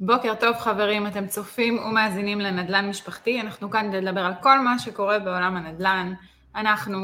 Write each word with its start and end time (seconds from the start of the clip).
בוקר 0.00 0.34
טוב 0.40 0.56
חברים, 0.56 1.06
אתם 1.06 1.26
צופים 1.26 1.78
ומאזינים 1.78 2.40
לנדל"ן 2.40 2.88
משפחתי, 2.88 3.40
אנחנו 3.40 3.70
כאן 3.70 3.88
כדי 3.88 4.00
לדבר 4.00 4.20
על 4.20 4.32
כל 4.42 4.58
מה 4.58 4.78
שקורה 4.78 5.18
בעולם 5.18 5.56
הנדל"ן. 5.56 6.12
אנחנו 6.54 6.98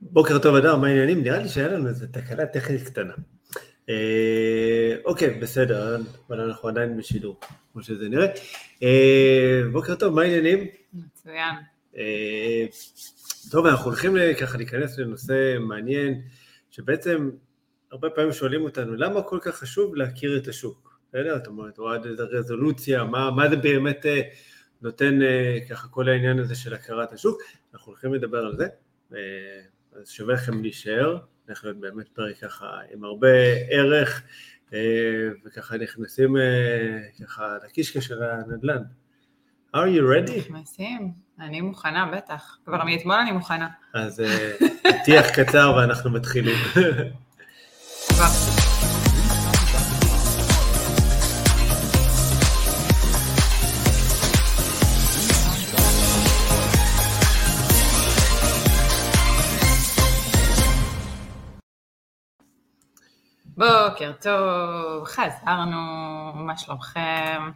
בוקר 0.00 0.38
טוב 0.38 0.54
אדר, 0.54 0.76
מה 0.76 0.86
העניינים? 0.86 1.22
נראה 1.22 1.38
לי 1.38 1.48
שהיה 1.48 1.68
לנו 1.68 1.88
איזו 1.88 2.06
תקלה 2.12 2.46
טכנית 2.46 2.82
קטנה. 2.82 3.12
אה, 3.88 4.96
אוקיי, 5.04 5.30
בסדר, 5.40 5.96
אבל 6.28 6.40
אנחנו 6.40 6.68
עדיין 6.68 6.96
בשידור, 6.96 7.40
כמו 7.72 7.82
שזה 7.82 8.08
נראה. 8.08 8.26
אה, 8.82 9.62
בוקר 9.72 9.94
טוב, 9.94 10.14
מה 10.14 10.22
העניינים? 10.22 10.66
מצוין. 10.92 11.71
אה, 11.96 12.66
טוב, 13.50 13.66
אנחנו 13.66 13.84
הולכים 13.84 14.16
ככה 14.40 14.56
להיכנס 14.58 14.98
לנושא 14.98 15.56
מעניין, 15.60 16.22
שבעצם 16.70 17.30
הרבה 17.92 18.10
פעמים 18.10 18.32
שואלים 18.32 18.62
אותנו, 18.62 18.94
למה 18.94 19.22
כל 19.22 19.38
כך 19.42 19.56
חשוב 19.56 19.94
להכיר 19.94 20.36
את 20.36 20.48
השוק? 20.48 21.00
בסדר? 21.08 21.36
זאת 21.36 21.46
אומרת, 21.46 21.78
או 21.78 21.90
עד 21.90 22.06
איזה 22.06 22.22
רזולוציה, 22.22 23.04
מה, 23.04 23.30
מה 23.30 23.48
זה 23.48 23.56
באמת 23.56 24.06
אה, 24.06 24.20
נותן 24.82 25.22
אה, 25.22 25.58
ככה 25.70 25.88
כל 25.88 26.08
העניין 26.08 26.38
הזה 26.38 26.54
של 26.54 26.74
הכרת 26.74 27.12
השוק? 27.12 27.42
אנחנו 27.74 27.92
הולכים 27.92 28.14
לדבר 28.14 28.38
על 28.38 28.56
זה, 28.56 28.66
אז 29.92 30.08
שווה 30.08 30.34
לכם 30.34 30.62
להישאר, 30.62 31.18
הולך 31.46 31.64
להיות 31.64 31.76
באמת 31.76 32.08
פרק 32.08 32.38
ככה 32.38 32.66
עם 32.92 33.04
הרבה 33.04 33.28
ערך, 33.70 34.22
וככה 35.44 35.76
נכנסים 35.76 36.36
ככה 37.22 37.56
לקישקע 37.64 38.00
של 38.00 38.22
הנדל"ן. 38.22 38.82
Are 39.74 39.88
you 39.88 40.02
ready? 40.02 40.38
נכנסים, 40.38 41.12
אני 41.40 41.60
מוכנה, 41.60 42.10
בטח. 42.16 42.56
כבר 42.64 42.84
מאתמול 42.84 43.14
אני 43.14 43.32
מוכנה. 43.32 43.68
אז 43.94 44.20
אה, 44.20 44.52
פתיח 45.02 45.26
קצר 45.30 45.74
ואנחנו 45.76 46.10
מתחילים. 46.10 46.56
בוקר 63.56 64.12
טוב, 64.20 65.04
חזרנו, 65.04 65.76
מה 66.34 66.56
שלומכם? 66.56 67.50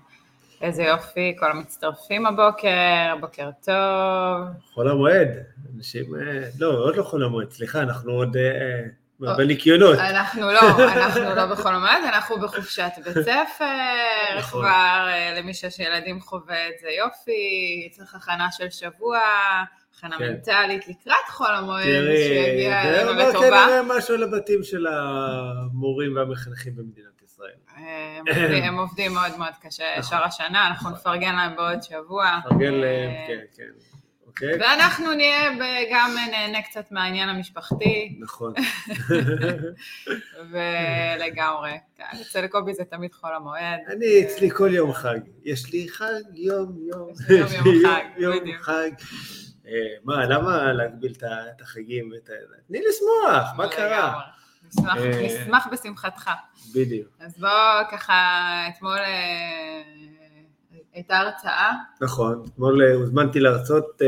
איזה 0.62 0.82
יופי, 0.82 1.36
כל 1.38 1.50
המצטרפים 1.50 2.26
הבוקר, 2.26 3.16
בוקר 3.20 3.50
טוב. 3.64 4.46
חול 4.74 4.88
המועד, 4.88 5.28
אנשים, 5.76 6.04
אה, 6.14 6.48
לא, 6.58 6.66
עוד 6.66 6.96
לא 6.96 7.02
חול 7.02 7.24
המועד, 7.24 7.50
סליחה, 7.50 7.82
אנחנו 7.82 8.12
עוד 8.12 8.36
אה, 8.36 9.34
בניקיונות. 9.36 9.98
אנחנו 9.98 10.52
לא, 10.52 10.60
אנחנו 10.96 11.34
לא 11.34 11.46
בכל 11.46 11.74
המועד, 11.74 12.02
אנחנו 12.08 12.40
בחופשת 12.40 12.90
בית 13.04 13.14
ספר, 13.14 13.64
נכון. 14.38 14.60
כבר 14.60 15.06
אה, 15.08 15.34
למי 15.38 15.54
שיש 15.54 15.78
ילדים 15.78 16.20
חווה 16.20 16.68
את 16.68 16.78
זה 16.80 16.88
יופי, 16.88 17.88
צריך 17.92 18.14
הכנה 18.14 18.48
של 18.52 18.70
שבוע, 18.70 19.18
הכנה 19.96 20.18
כן. 20.18 20.24
מנטלית 20.24 20.88
לקראת 20.88 21.28
חול 21.28 21.54
המועד, 21.54 21.84
תראי, 21.84 22.16
שיגיע 22.16 22.82
זה 22.82 22.88
אלינו 22.88 23.10
אומר 23.10 23.28
לטובה. 23.28 23.48
כנראה 23.48 23.82
משהו 23.82 24.14
על 24.14 24.22
הבתים 24.22 24.62
של 24.62 24.86
המורים 24.86 26.16
והמחנכים 26.16 26.76
במדינת 26.76 27.15
ישראל. 27.36 27.52
הם 27.76 28.24
עובדים- 28.28 28.64
הם 28.64 28.78
עובדים 28.78 29.12
מאוד 29.14 29.38
מאוד 29.38 29.52
קשה 29.62 29.84
נכון. 29.98 30.02
שאר 30.10 30.24
השנה, 30.24 30.66
אנחנו 30.66 30.90
נפרגן 30.90 31.34
להם 31.36 31.56
בעוד 31.56 31.82
שבוע. 31.82 32.38
פרגן 32.48 32.74
להם, 32.74 33.10
אה, 33.10 33.24
כן, 33.26 33.38
כן, 33.56 33.62
אוקיי? 34.26 34.52
ואנחנו 34.60 35.12
נהיה 35.14 35.50
גם 35.92 36.10
נהנה 36.30 36.62
קצת 36.62 36.92
מהעניין 36.92 37.28
המשפחתי, 37.28 38.18
נכון. 38.20 38.52
ולגמרי. 40.50 41.78
כן, 41.96 42.04
אצל 42.20 42.46
קובי 42.46 42.74
זה 42.74 42.84
תמיד 42.84 43.14
חול 43.14 43.34
המועד. 43.34 43.78
אני, 43.88 44.22
אצלי 44.26 44.50
כל 44.50 44.70
יום 44.72 44.92
חג. 44.92 45.18
יש 45.44 45.72
לי 45.72 45.86
חג 45.88 46.04
יום 46.34 46.76
יום. 46.92 47.10
יש 47.12 47.30
לי 47.30 47.36
יום 47.38 47.46
יום 47.52 47.66
יש 47.76 47.82
לי 47.84 47.88
חג, 47.90 48.04
יום 48.16 48.38
בדיוק. 48.40 48.60
חג. 48.62 48.90
אה, 49.66 49.72
מה, 50.04 50.24
למה 50.26 50.72
להגביל 50.72 51.12
את 51.56 51.60
החגים? 51.62 52.10
ואת 52.12 52.28
ה- 52.30 52.32
תני 52.68 52.78
לשמוח, 52.88 53.48
מה 53.56 53.68
קרה? 53.68 54.20
נשמח- 54.68 54.96
אה, 54.96 55.26
נשמח 55.26 55.66
בשמחתך. 55.72 56.30
בדיוק. 56.74 57.08
אז 57.20 57.38
בוא 57.38 57.48
ככה, 57.92 58.14
אתמול 58.68 58.98
אה, 58.98 59.82
הייתה 60.94 61.18
הרצאה, 61.18 61.72
נכון, 62.00 62.44
אתמול 62.52 62.82
אה, 62.82 62.92
הוזמנתי 62.94 63.40
להרצות, 63.40 64.02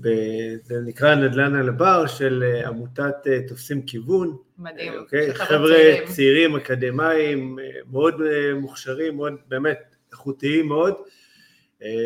ב- 0.00 0.56
זה 0.62 0.80
נקרא 0.86 1.14
נדל"ן 1.14 1.54
על 1.54 1.68
הבר 1.68 2.06
של 2.06 2.62
עמותת 2.66 3.14
תופסים 3.48 3.82
כיוון. 3.86 4.36
מדהים. 4.58 4.92
אוקיי, 4.94 5.34
חבר'ה 5.34 5.68
צעירים. 5.76 6.08
צעירים, 6.08 6.56
אקדמאים, 6.56 7.58
מאוד 7.90 8.14
מוכשרים, 8.54 9.16
מאוד 9.16 9.34
באמת 9.48 9.78
איכותיים 10.12 10.68
מאוד. 10.68 10.94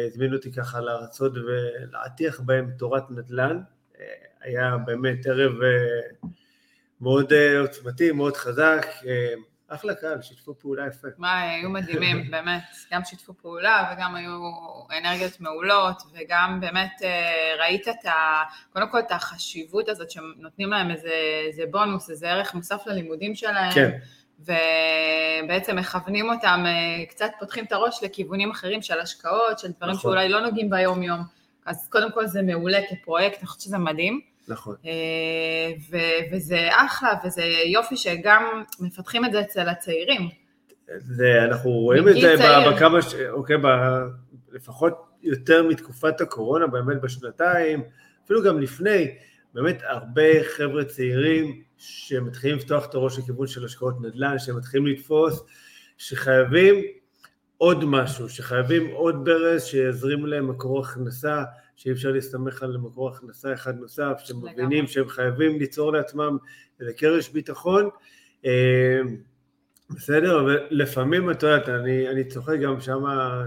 הזמינו 0.06 0.37
אותי 0.37 0.53
ככה 0.53 0.81
להרצות 0.81 1.33
ולהטיח 1.37 2.41
בהם 2.41 2.71
תורת 2.78 3.10
נדל"ן. 3.10 3.60
היה 4.43 4.77
באמת 4.87 5.27
ערב 5.27 5.53
מאוד 7.00 7.33
אה, 7.33 7.61
עוצמתי, 7.61 8.12
מאוד 8.12 8.37
חזק. 8.37 8.87
אה, 9.06 9.34
אחלה 9.69 9.94
קהל, 9.94 10.22
שיתפו 10.22 10.55
פעולה 10.55 10.87
יפה. 10.87 11.09
מה, 11.19 11.41
היו 11.41 11.71
מדהימים, 11.71 12.25
באמת, 12.31 12.62
גם 12.93 13.05
שיתפו 13.05 13.34
פעולה 13.34 13.93
וגם 13.93 14.15
היו 14.15 14.31
אנרגיות 14.99 15.41
מעולות 15.41 16.03
וגם 16.12 16.59
באמת 16.60 16.91
אה, 17.03 17.55
ראית 17.59 17.89
את 17.89 18.06
ה... 18.06 18.43
קודם 18.72 18.91
כל 18.91 18.99
את 18.99 19.12
החשיבות 19.12 19.89
הזאת 19.89 20.10
שנותנים 20.10 20.71
להם 20.71 20.91
איזה, 20.91 21.12
איזה 21.47 21.62
בונוס, 21.71 22.10
איזה 22.10 22.31
ערך 22.31 22.55
מוסף 22.55 22.83
ללימודים 22.87 23.34
שלהם. 23.34 23.72
כן. 23.72 23.99
ובעצם 24.41 25.77
מכוונים 25.77 26.31
אותם, 26.31 26.65
קצת 27.09 27.31
פותחים 27.39 27.65
את 27.65 27.72
הראש 27.72 28.03
לכיוונים 28.03 28.50
אחרים 28.50 28.83
של 28.83 29.00
השקעות, 29.00 29.59
של 29.59 29.69
דברים 29.69 29.94
נכון. 29.94 30.10
שאולי 30.10 30.28
לא 30.28 30.41
נוגעים 30.41 30.71
ביום 30.71 31.03
יום. 31.03 31.21
אז 31.66 31.89
קודם 31.89 32.12
כל 32.12 32.27
זה 32.27 32.43
מעולה 32.43 32.78
כפרויקט, 32.91 33.39
אני 33.39 33.47
חושבת 33.47 33.60
שזה 33.60 33.78
מדהים. 33.78 34.21
נכון. 34.49 34.77
אה, 34.87 34.91
ו- 35.91 36.34
וזה 36.37 36.69
אחלה, 36.73 37.12
וזה 37.27 37.43
יופי 37.67 37.97
שגם 37.97 38.62
מפתחים 38.81 39.25
את 39.25 39.33
זה 39.33 39.41
אצל 39.41 39.69
הצעירים. 39.69 40.28
זה, 40.99 41.45
אנחנו 41.45 41.71
רואים 41.71 42.09
את 42.09 42.15
זה 42.15 42.34
צעיר. 42.39 42.71
בכמה, 42.73 43.03
ש- 43.03 43.15
אוקיי, 43.15 43.56
ב, 43.59 43.67
לפחות 44.53 44.93
יותר 45.23 45.69
מתקופת 45.69 46.21
הקורונה, 46.21 46.67
באמת 46.67 47.01
בשנתיים, 47.01 47.83
אפילו 48.25 48.43
גם 48.43 48.61
לפני, 48.61 49.09
באמת 49.55 49.83
הרבה 49.87 50.23
חבר'ה 50.57 50.84
צעירים 50.84 51.62
שמתחילים 51.78 52.57
לפתוח 52.57 52.87
את 52.87 52.95
הראש 52.95 53.19
לכיוון 53.19 53.47
של 53.47 53.65
השקעות 53.65 53.95
נדל"ן, 54.01 54.39
שמתחילים 54.39 54.87
לתפוס, 54.87 55.45
שחייבים 55.99 56.75
עוד 57.59 57.84
משהו, 57.84 58.28
שחייבים 58.28 58.87
עוד 58.91 59.25
ברז 59.25 59.65
שיזרים 59.65 60.27
להם 60.27 60.51
מקור 60.51 60.81
הכנסה, 60.81 61.43
שאי 61.80 61.92
אפשר 61.92 62.12
להסתמך 62.12 62.62
על 62.62 62.76
מקור 62.76 63.08
הכנסה 63.08 63.52
אחד 63.52 63.78
נוסף, 63.78 64.20
שמבינים. 64.24 64.86
שהם 64.86 65.08
חייבים 65.08 65.58
ליצור 65.58 65.92
לעצמם 65.92 66.36
איזה 66.80 66.92
קרש 66.92 67.28
ביטחון. 67.28 67.88
אה, 68.46 69.00
בסדר, 69.91 70.41
אבל 70.41 70.66
לפעמים, 70.70 71.30
את 71.30 71.42
יודעת, 71.42 71.68
אני, 71.68 72.08
אני 72.08 72.24
צוחק 72.24 72.58
גם 72.62 72.80
שם, 72.80 73.04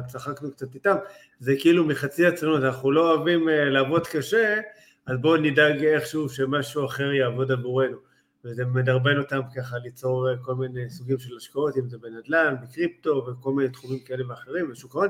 צחקנו 0.07 0.51
קצת 0.51 0.75
איתם, 0.75 0.95
זה 1.39 1.53
כאילו 1.59 1.85
מחצי 1.85 2.25
עצלנות, 2.25 2.63
אנחנו 2.63 2.91
לא 2.91 3.13
אוהבים 3.13 3.49
אה, 3.49 3.69
לעבוד 3.69 4.07
קשה, 4.07 4.59
אז 5.05 5.17
בואו 5.21 5.37
נדאג 5.37 5.83
איכשהו 5.83 6.29
שמשהו 6.29 6.85
אחר 6.85 7.11
יעבוד 7.11 7.51
עבורנו. 7.51 7.97
וזה 8.45 8.65
מדרבן 8.65 9.17
אותם 9.17 9.41
ככה 9.55 9.77
ליצור 9.77 10.29
אה, 10.29 10.37
כל 10.41 10.55
מיני 10.55 10.89
סוגים 10.89 11.19
של 11.19 11.37
השקעות, 11.37 11.77
אם 11.77 11.89
זה 11.89 11.97
בנדל"ן, 11.97 12.55
בקריפטו 12.63 13.25
וכל 13.27 13.53
מיני 13.53 13.69
תחומים 13.69 13.99
כאלה 13.99 14.29
ואחרים, 14.29 14.71
בשוק 14.71 14.95
ההון. 14.95 15.09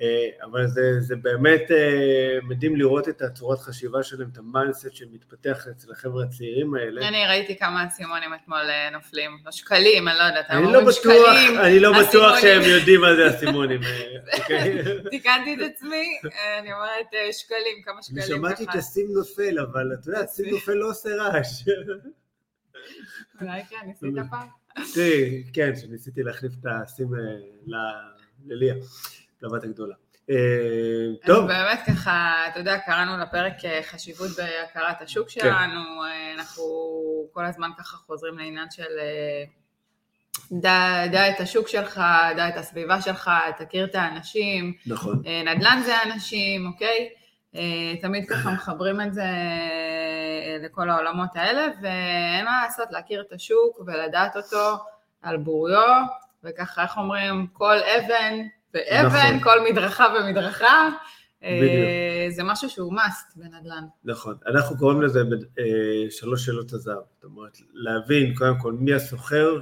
אה, 0.00 0.28
אבל 0.44 0.66
זה, 0.66 1.00
זה 1.00 1.16
באמת 1.16 1.70
אה, 1.70 2.38
מדהים 2.42 2.76
לראות 2.76 3.08
את 3.08 3.22
הצורת 3.22 3.58
חשיבה 3.58 4.02
שלהם, 4.02 4.28
את 4.32 4.38
ה 4.38 4.45
mindset 4.45 4.92
שמתפתח 4.94 5.66
אצל 5.70 5.92
החבר'ה 5.92 6.24
הצעירים 6.24 6.74
האלה. 6.74 7.08
אני 7.08 7.26
ראיתי 7.26 7.58
כמה 7.58 7.86
אסימונים 7.86 8.34
אתמול 8.34 8.58
אה, 8.70 8.90
נופלים, 8.90 9.30
לא 9.44 9.52
שקלים, 9.52 10.08
אני 10.08 10.18
לא 10.18 10.22
יודעת, 10.22 10.46
אני 10.50 10.58
הם 10.58 10.62
לא 10.64 10.68
אומרים 10.68 10.86
בטוח, 10.86 10.94
שקלים, 11.34 11.58
אני 11.58 11.80
לא 11.80 11.92
בטוח. 12.08 12.40
שהם 12.40 12.62
יודעים 12.62 13.00
מה 13.00 13.14
זה 13.16 13.36
אסימונים, 13.36 13.80
אוקיי? 14.38 14.78
תיקנתי 15.10 15.54
את 15.54 15.70
עצמי, 15.74 16.06
אני 16.58 16.72
אומרת 16.72 17.06
שקלים, 17.32 17.82
כמה 17.84 17.94
אני 17.94 18.02
שקלים. 18.02 18.22
שמעתי 18.22 18.66
ככה. 18.66 18.72
את 18.72 18.78
הסים 18.78 19.06
נופל, 19.10 19.58
אבל 19.60 19.90
את 20.00 20.06
יודעת, 20.06 20.28
סים 20.28 20.46
נופל 20.54 20.72
לא 20.74 20.90
עושה 20.90 21.08
רעש. 21.16 21.62
אולי 23.40 23.60
כן, 23.70 23.76
ניסית 23.86 24.14
פעם? 24.30 24.48
כן, 25.52 25.76
שניסיתי 25.76 26.22
להחליף 26.22 26.52
את 26.60 26.66
הסים 26.70 27.14
ל- 27.66 27.74
לליה, 28.46 28.74
לבת 29.42 29.64
הגדולה. 29.64 29.94
אה, 30.30 30.36
טוב, 31.26 31.50
אז 31.50 31.56
באמת 31.56 31.80
ככה, 31.86 32.34
אתה 32.48 32.58
יודע, 32.58 32.78
קראנו 32.78 33.18
לפרק 33.18 33.64
אה, 33.64 33.80
חשיבות 33.82 34.30
בהכרת 34.36 35.02
השוק 35.02 35.28
כן. 35.30 35.40
שלנו, 35.40 36.04
אה, 36.04 36.34
אנחנו 36.34 36.64
כל 37.32 37.44
הזמן 37.44 37.70
ככה 37.78 37.96
חוזרים 37.96 38.38
לעניין 38.38 38.70
של 38.70 38.98
דע, 40.52 41.06
דע 41.12 41.30
את 41.30 41.40
השוק 41.40 41.68
שלך, 41.68 42.02
דע 42.36 42.48
את 42.48 42.56
הסביבה 42.56 43.00
שלך, 43.00 43.30
תכיר 43.58 43.84
את 43.84 43.94
האנשים, 43.94 44.74
נכון, 44.86 45.22
נדל"ן 45.44 45.80
זה 45.84 46.02
אנשים, 46.02 46.66
אוקיי? 46.66 47.08
תמיד 48.02 48.28
ככה 48.28 48.50
מחברים 48.54 49.00
את 49.00 49.14
זה 49.14 49.26
לכל 50.62 50.90
העולמות 50.90 51.30
האלה, 51.34 51.66
ואין 51.82 52.44
מה 52.44 52.62
לעשות, 52.64 52.88
להכיר 52.90 53.24
את 53.28 53.32
השוק 53.32 53.80
ולדעת 53.86 54.36
אותו 54.36 54.76
על 55.22 55.36
בוריו, 55.36 56.02
וככה, 56.44 56.82
איך 56.82 56.96
אומרים, 56.96 57.46
כל 57.52 57.76
אבן 57.78 58.38
ואבן, 58.74 59.36
נכון. 59.36 59.40
כל 59.40 59.70
מדרכה 59.70 60.06
ומדרכה. 60.18 60.88
בדיוק. 61.42 62.34
זה 62.36 62.42
משהו 62.44 62.70
שהוא 62.70 62.92
must 62.92 63.36
בנדל"ן. 63.36 63.84
נכון. 64.04 64.36
אנחנו 64.46 64.78
קוראים 64.78 65.02
לזה 65.02 65.22
שלוש 66.10 66.46
שאלות 66.46 66.72
הזהב. 66.72 66.96
זאת 67.14 67.24
אומרת, 67.24 67.58
להבין 67.72 68.34
קודם 68.34 68.58
כל 68.58 68.72
מי 68.72 68.94
הסוחר 68.94 69.60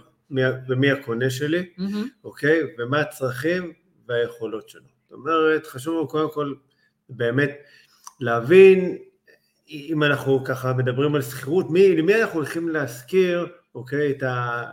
ומי 0.68 0.90
הקונה 0.90 1.30
שלי, 1.30 1.68
mm-hmm. 1.78 1.84
אוקיי? 2.24 2.60
ומה 2.78 3.00
הצרכים 3.00 3.72
והיכולות 4.08 4.68
שלו. 4.68 4.82
זאת 5.02 5.12
אומרת, 5.12 5.66
חשוב 5.66 6.08
קודם 6.10 6.32
כל 6.32 6.54
באמת 7.08 7.50
להבין, 8.20 8.98
אם 9.68 10.02
אנחנו 10.02 10.44
ככה 10.44 10.72
מדברים 10.72 11.14
על 11.14 11.22
שכירות, 11.22 11.66
למי 11.70 12.22
אנחנו 12.22 12.38
הולכים 12.38 12.68
להשכיר, 12.68 13.46
אוקיי, 13.74 14.10
את, 14.10 14.22
ה, 14.22 14.64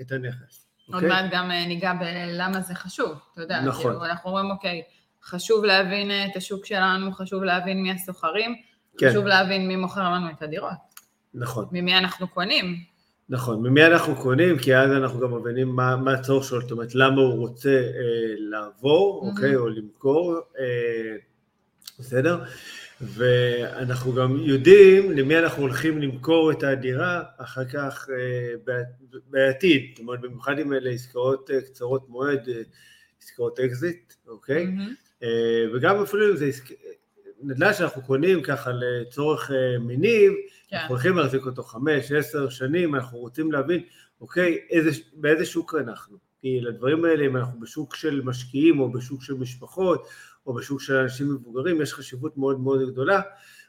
את 0.00 0.12
הנכס. 0.12 0.63
עוד 0.86 0.94
אוקיי? 0.94 1.08
מעט 1.08 1.24
גם 1.30 1.50
אה, 1.50 1.66
ניגע 1.66 1.92
בלמה 1.92 2.60
זה 2.60 2.74
חשוב, 2.74 3.12
אתה 3.32 3.42
יודע, 3.42 3.60
נכון. 3.60 3.82
כאילו, 3.82 4.04
אנחנו 4.04 4.30
אומרים, 4.30 4.50
אוקיי, 4.50 4.82
חשוב 5.22 5.64
להבין 5.64 6.10
אה, 6.10 6.26
את 6.26 6.36
השוק 6.36 6.66
שלנו, 6.66 7.12
חשוב 7.12 7.42
להבין 7.42 7.82
מי 7.82 7.92
הסוחרים, 7.92 8.54
כן. 8.98 9.10
חשוב 9.10 9.26
להבין 9.26 9.68
מי 9.68 9.76
מוכר 9.76 10.10
לנו 10.10 10.30
את 10.30 10.42
הדירות. 10.42 10.94
נכון. 11.34 11.66
ממי 11.72 11.98
אנחנו 11.98 12.28
קונים. 12.28 12.76
נכון, 13.28 13.62
ממי 13.62 13.86
אנחנו 13.86 14.16
קונים, 14.16 14.58
כי 14.58 14.76
אז 14.76 14.90
אנחנו 14.90 15.20
גם 15.20 15.34
מבינים 15.34 15.68
מה, 15.68 15.96
מה 15.96 16.12
הצורך 16.12 16.44
שלו, 16.44 16.60
זאת 16.60 16.70
אומרת, 16.70 16.94
למה 16.94 17.20
הוא 17.20 17.34
רוצה 17.34 17.70
אה, 17.70 18.34
לעבור, 18.38 19.22
mm-hmm. 19.22 19.30
אוקיי, 19.30 19.56
או 19.56 19.68
למכור, 19.68 20.40
אה, 20.58 21.16
בסדר? 21.98 22.44
ואנחנו 23.00 24.12
גם 24.12 24.36
יודעים 24.36 25.10
למי 25.10 25.38
אנחנו 25.38 25.62
הולכים 25.62 26.02
למכור 26.02 26.52
את 26.52 26.62
הדירה 26.62 27.22
אחר 27.36 27.64
כך 27.64 28.08
אה, 28.18 28.74
בעתיד, 29.26 29.82
זאת 29.90 29.98
אומרת, 29.98 30.20
במיוחד 30.20 30.58
אם 30.58 30.72
אלה 30.72 30.90
עסקאות 30.90 31.50
אה, 31.50 31.60
קצרות 31.60 32.08
מועד, 32.08 32.48
אה, 32.48 32.62
עסקאות 33.22 33.60
אקזיט, 33.60 34.14
אוקיי? 34.28 34.66
Mm-hmm. 34.66 35.26
וגם 35.74 36.02
אפילו 36.02 36.30
אם 36.30 36.36
זה 36.36 36.46
עסק... 36.46 36.64
נדל"ן 37.42 37.72
שאנחנו 37.74 38.02
קונים 38.02 38.42
ככה 38.42 38.70
לצורך 38.72 39.50
מניב, 39.80 40.32
כן. 40.68 40.76
אנחנו 40.76 40.94
הולכים 40.94 41.16
להחזיק 41.16 41.46
אותו 41.46 41.62
חמש, 41.62 42.12
עשר 42.12 42.48
שנים, 42.48 42.94
אנחנו 42.94 43.18
רוצים 43.18 43.52
להבין, 43.52 43.82
אוקיי, 44.20 44.58
איזה, 44.70 44.90
באיזה 45.14 45.44
שוק 45.44 45.74
אנחנו. 45.74 46.18
כי 46.40 46.60
לדברים 46.60 47.04
האלה, 47.04 47.26
אם 47.26 47.36
אנחנו 47.36 47.60
בשוק 47.60 47.94
של 47.94 48.20
משקיעים 48.24 48.80
או 48.80 48.92
בשוק 48.92 49.22
של 49.22 49.34
משפחות 49.34 50.08
או 50.46 50.54
בשוק 50.54 50.80
של 50.80 50.96
אנשים 50.96 51.34
מבוגרים, 51.34 51.80
יש 51.80 51.94
חשיבות 51.94 52.36
מאוד 52.36 52.60
מאוד 52.60 52.90
גדולה. 52.92 53.20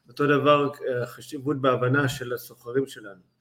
אותו 0.07 0.27
דבר 0.27 0.69
חשיבות 1.05 1.61
בהבנה 1.61 2.09
של 2.09 2.33
הסוחרים 2.33 2.87
שלנו. 2.87 3.35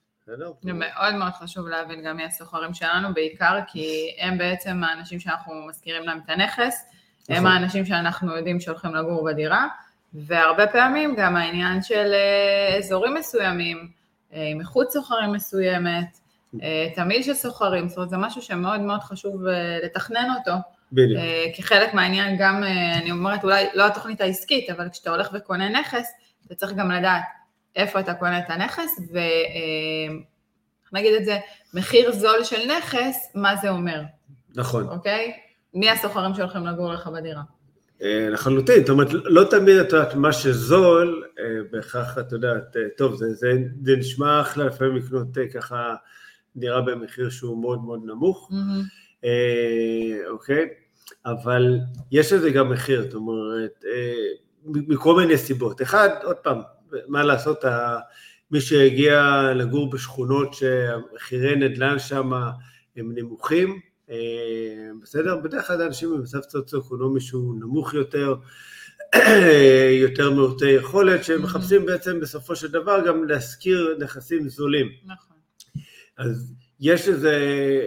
זה 0.61 0.73
מאוד 0.73 1.15
מאוד 1.15 1.31
חשוב 1.33 1.67
להבין 1.67 2.03
גם 2.03 2.17
מי 2.17 2.23
הסוחרים 2.25 2.73
שלנו, 2.73 3.13
בעיקר 3.13 3.59
כי 3.67 4.15
הם 4.19 4.37
בעצם 4.37 4.83
האנשים 4.83 5.19
שאנחנו 5.19 5.67
מזכירים 5.67 6.03
להם 6.03 6.19
את 6.25 6.29
הנכס, 6.29 6.85
הם 7.29 7.35
נכון. 7.35 7.47
האנשים 7.47 7.85
שאנחנו 7.85 8.35
יודעים 8.35 8.59
שהולכים 8.59 8.95
לגור 8.95 9.25
בדירה, 9.25 9.67
והרבה 10.13 10.67
פעמים 10.67 11.15
גם 11.15 11.35
העניין 11.35 11.81
של 11.81 12.11
אה, 12.13 12.77
אזורים 12.77 13.13
מסוימים, 13.13 13.89
אה, 14.33 14.47
עם 14.51 14.59
איכות 14.59 14.91
סוחרים 14.91 15.31
מסוימת, 15.31 16.19
אה, 16.61 16.87
תמיד 16.95 17.23
של 17.23 17.33
סוחרים, 17.33 17.89
זאת 17.89 17.97
אומרת 17.97 18.09
זה 18.09 18.17
משהו 18.17 18.41
שמאוד 18.41 18.79
מאוד 18.79 18.99
חשוב 18.99 19.41
לתכנן 19.83 20.27
אותו. 20.39 20.53
בדיוק. 20.91 21.21
כחלק 21.57 21.93
מהעניין 21.93 22.35
גם, 22.39 22.63
אני 23.01 23.11
אומרת, 23.11 23.43
אולי 23.43 23.65
לא 23.73 23.87
התוכנית 23.87 24.21
העסקית, 24.21 24.69
אבל 24.69 24.89
כשאתה 24.89 25.09
הולך 25.09 25.29
וקונה 25.33 25.69
נכס, 25.69 26.07
אתה 26.47 26.55
צריך 26.55 26.73
גם 26.73 26.91
לדעת 26.91 27.21
איפה 27.75 27.99
אתה 27.99 28.13
קונה 28.13 28.39
את 28.39 28.49
הנכס, 28.49 28.99
ונגיד 30.91 31.13
את 31.13 31.25
זה, 31.25 31.37
מחיר 31.73 32.11
זול 32.11 32.43
של 32.43 32.71
נכס, 32.77 33.31
מה 33.35 33.55
זה 33.55 33.69
אומר. 33.69 34.01
נכון. 34.55 34.87
אוקיי? 34.87 35.33
מי 35.73 35.89
הסוחרים 35.89 36.33
שהולכים 36.33 36.65
לגור 36.65 36.93
לך 36.93 37.07
בדירה? 37.07 37.41
אה, 38.01 38.29
לחלוטין, 38.29 38.79
זאת 38.79 38.89
אומרת, 38.89 39.07
לא 39.11 39.43
תמיד 39.43 39.77
את 39.77 39.93
יודעת 39.93 40.15
מה 40.15 40.33
שזול, 40.33 41.23
אה, 41.39 41.45
בהכרח 41.71 42.17
את 42.17 42.31
יודעת, 42.31 42.77
אה, 42.77 42.81
טוב, 42.97 43.15
זה, 43.15 43.33
זה, 43.33 43.53
זה 43.83 43.95
נשמע 43.95 44.41
אחלה 44.41 44.65
לפעמים 44.65 44.95
לקנות 44.95 45.27
ככה 45.53 45.95
דירה 46.55 46.81
במחיר 46.81 47.29
שהוא 47.29 47.61
מאוד 47.61 47.83
מאוד 47.83 48.01
נמוך, 48.05 48.49
mm-hmm. 48.51 49.04
אוקיי? 50.29 50.65
אבל 51.25 51.79
יש 52.11 52.33
לזה 52.33 52.49
גם 52.49 52.69
מחיר, 52.69 53.01
זאת 53.01 53.13
אומרת, 53.13 53.83
מכל 54.65 55.15
מיני 55.15 55.37
סיבות. 55.37 55.81
אחד, 55.81 56.09
עוד 56.23 56.35
פעם, 56.35 56.61
מה 57.07 57.23
לעשות, 57.23 57.65
מי 58.51 58.61
שהגיע 58.61 59.41
לגור 59.55 59.89
בשכונות 59.89 60.53
שהמחירי 60.53 61.55
נדל"ן 61.55 61.99
שם 61.99 62.33
הם 62.95 63.11
נמוכים, 63.15 63.79
אה, 64.09 64.15
בסדר? 65.01 65.35
בדרך 65.35 65.67
כלל 65.67 65.81
אנשים 65.81 66.17
במצב 66.17 66.41
סוציו-אקונומי 66.41 67.21
שהוא 67.21 67.55
נמוך 67.55 67.93
יותר, 67.93 68.35
יותר 70.03 70.31
מעוטי 70.31 70.69
יכולת, 70.69 71.23
שהם 71.23 71.43
מחפשים 71.43 71.85
בעצם 71.85 72.19
בסופו 72.19 72.55
של 72.55 72.71
דבר 72.71 73.07
גם 73.07 73.23
להשכיר 73.23 73.97
נכסים 73.99 74.49
זולים. 74.49 74.87
נכון. 75.05 75.37
אז 76.17 76.53
יש 76.79 77.09
איזה 77.09 77.31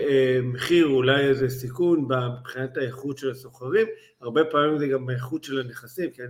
אה, 0.09 0.39
מחיר, 0.43 0.87
אולי 0.87 1.21
איזה 1.21 1.49
סיכון 1.49 2.09
מבחינת 2.41 2.77
האיכות 2.77 3.19
של 3.19 3.31
הסוחרים, 3.31 3.87
הרבה 4.21 4.45
פעמים 4.45 4.79
זה 4.79 4.87
גם 4.87 5.09
האיכות 5.09 5.45
של 5.45 5.61
הנכסים, 5.61 6.11
כי 6.11 6.23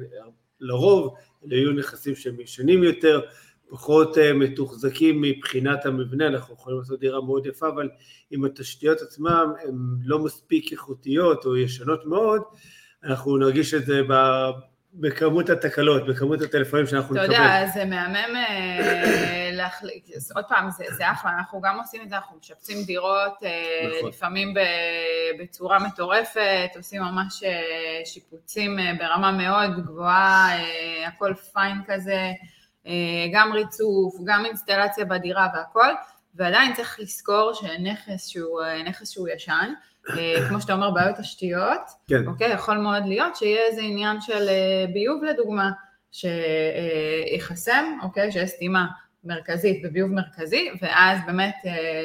לרוב 0.61 1.15
אלה 1.45 1.57
יהיו 1.57 1.73
נכסים 1.73 2.15
שהם 2.15 2.41
ישנים 2.41 2.83
יותר, 2.83 3.21
פחות 3.69 4.19
אה, 4.19 4.33
מתוחזקים 4.33 5.21
מבחינת 5.21 5.87
המבנה, 5.87 6.27
אנחנו 6.27 6.55
יכולים 6.55 6.79
לעשות 6.79 7.01
דירה 7.01 7.21
מאוד 7.21 7.47
יפה, 7.47 7.69
אבל 7.69 7.89
אם 8.33 8.45
התשתיות 8.45 9.01
עצמן 9.01 9.45
הן 9.65 9.75
לא 10.05 10.19
מספיק 10.19 10.73
איכותיות 10.73 11.45
או 11.45 11.57
ישנות 11.57 12.07
מאוד, 12.07 12.43
אנחנו 13.05 13.37
נרגיש 13.37 13.75
את 13.75 13.87
זה 13.87 14.03
בכמות 15.01 15.51
התקלות, 15.51 16.07
בכמות 16.07 16.43
הטלפונים 16.43 16.87
שאנחנו 16.87 17.15
נקבל. 17.15 17.25
אתה 17.25 17.35
יודע, 17.35 17.67
זה 17.75 17.85
מהמם 17.85 18.37
אה, 18.37 19.51
להחליט, 19.53 20.09
עוד 20.35 20.45
פעם, 20.49 20.71
זה, 20.71 20.85
זה 20.97 21.11
אחלה, 21.11 21.31
אנחנו 21.39 21.61
גם 21.61 21.79
עושים 21.79 22.03
את 22.03 22.09
זה, 22.09 22.17
אנחנו 22.17 22.37
משפצים 22.39 22.83
דירות, 22.83 23.43
אה, 23.45 23.89
נכון. 23.99 24.09
לפעמים 24.09 24.55
בצורה 25.39 25.79
מטורפת, 25.79 26.71
עושים 26.77 27.03
ממש 27.03 27.43
שיפוצים 28.05 28.77
ברמה 28.99 29.33
מאוד 29.33 29.85
גבוהה, 29.87 30.49
הכל 31.07 31.35
פיין 31.53 31.79
כזה. 31.87 32.33
אה, 32.89 33.27
גם 33.33 33.53
ריצוף, 33.53 34.15
גם 34.25 34.45
אינסטלציה 34.45 35.05
בדירה 35.05 35.49
והכל, 35.55 35.89
ועדיין 36.35 36.75
צריך 36.75 37.01
לזכור 37.01 37.53
שנכס 37.55 38.29
שהוא 38.29 38.63
אה, 38.63 39.05
שהוא 39.05 39.29
ישן, 39.29 39.53
אה, 39.53 39.73
כמו 40.49 40.61
שאתה 40.61 40.73
אומר 40.73 40.91
בעיות 40.91 41.17
תשתיות, 41.17 41.81
כן. 42.09 42.27
אוקיי, 42.27 42.53
יכול 42.53 42.77
מאוד 42.77 43.03
להיות 43.07 43.37
שיהיה 43.37 43.61
איזה 43.71 43.81
עניין 43.81 44.21
של 44.21 44.49
ביוב 44.93 45.25
לדוגמה, 45.25 45.71
שיחסם, 46.13 47.85
אוקיי, 48.03 48.33
שיש 48.33 48.51
סתימה 48.51 48.87
מרכזית 49.25 49.83
בביוב 49.85 50.11
מרכזי, 50.11 50.69
ואז 50.83 51.19
באמת 51.27 51.55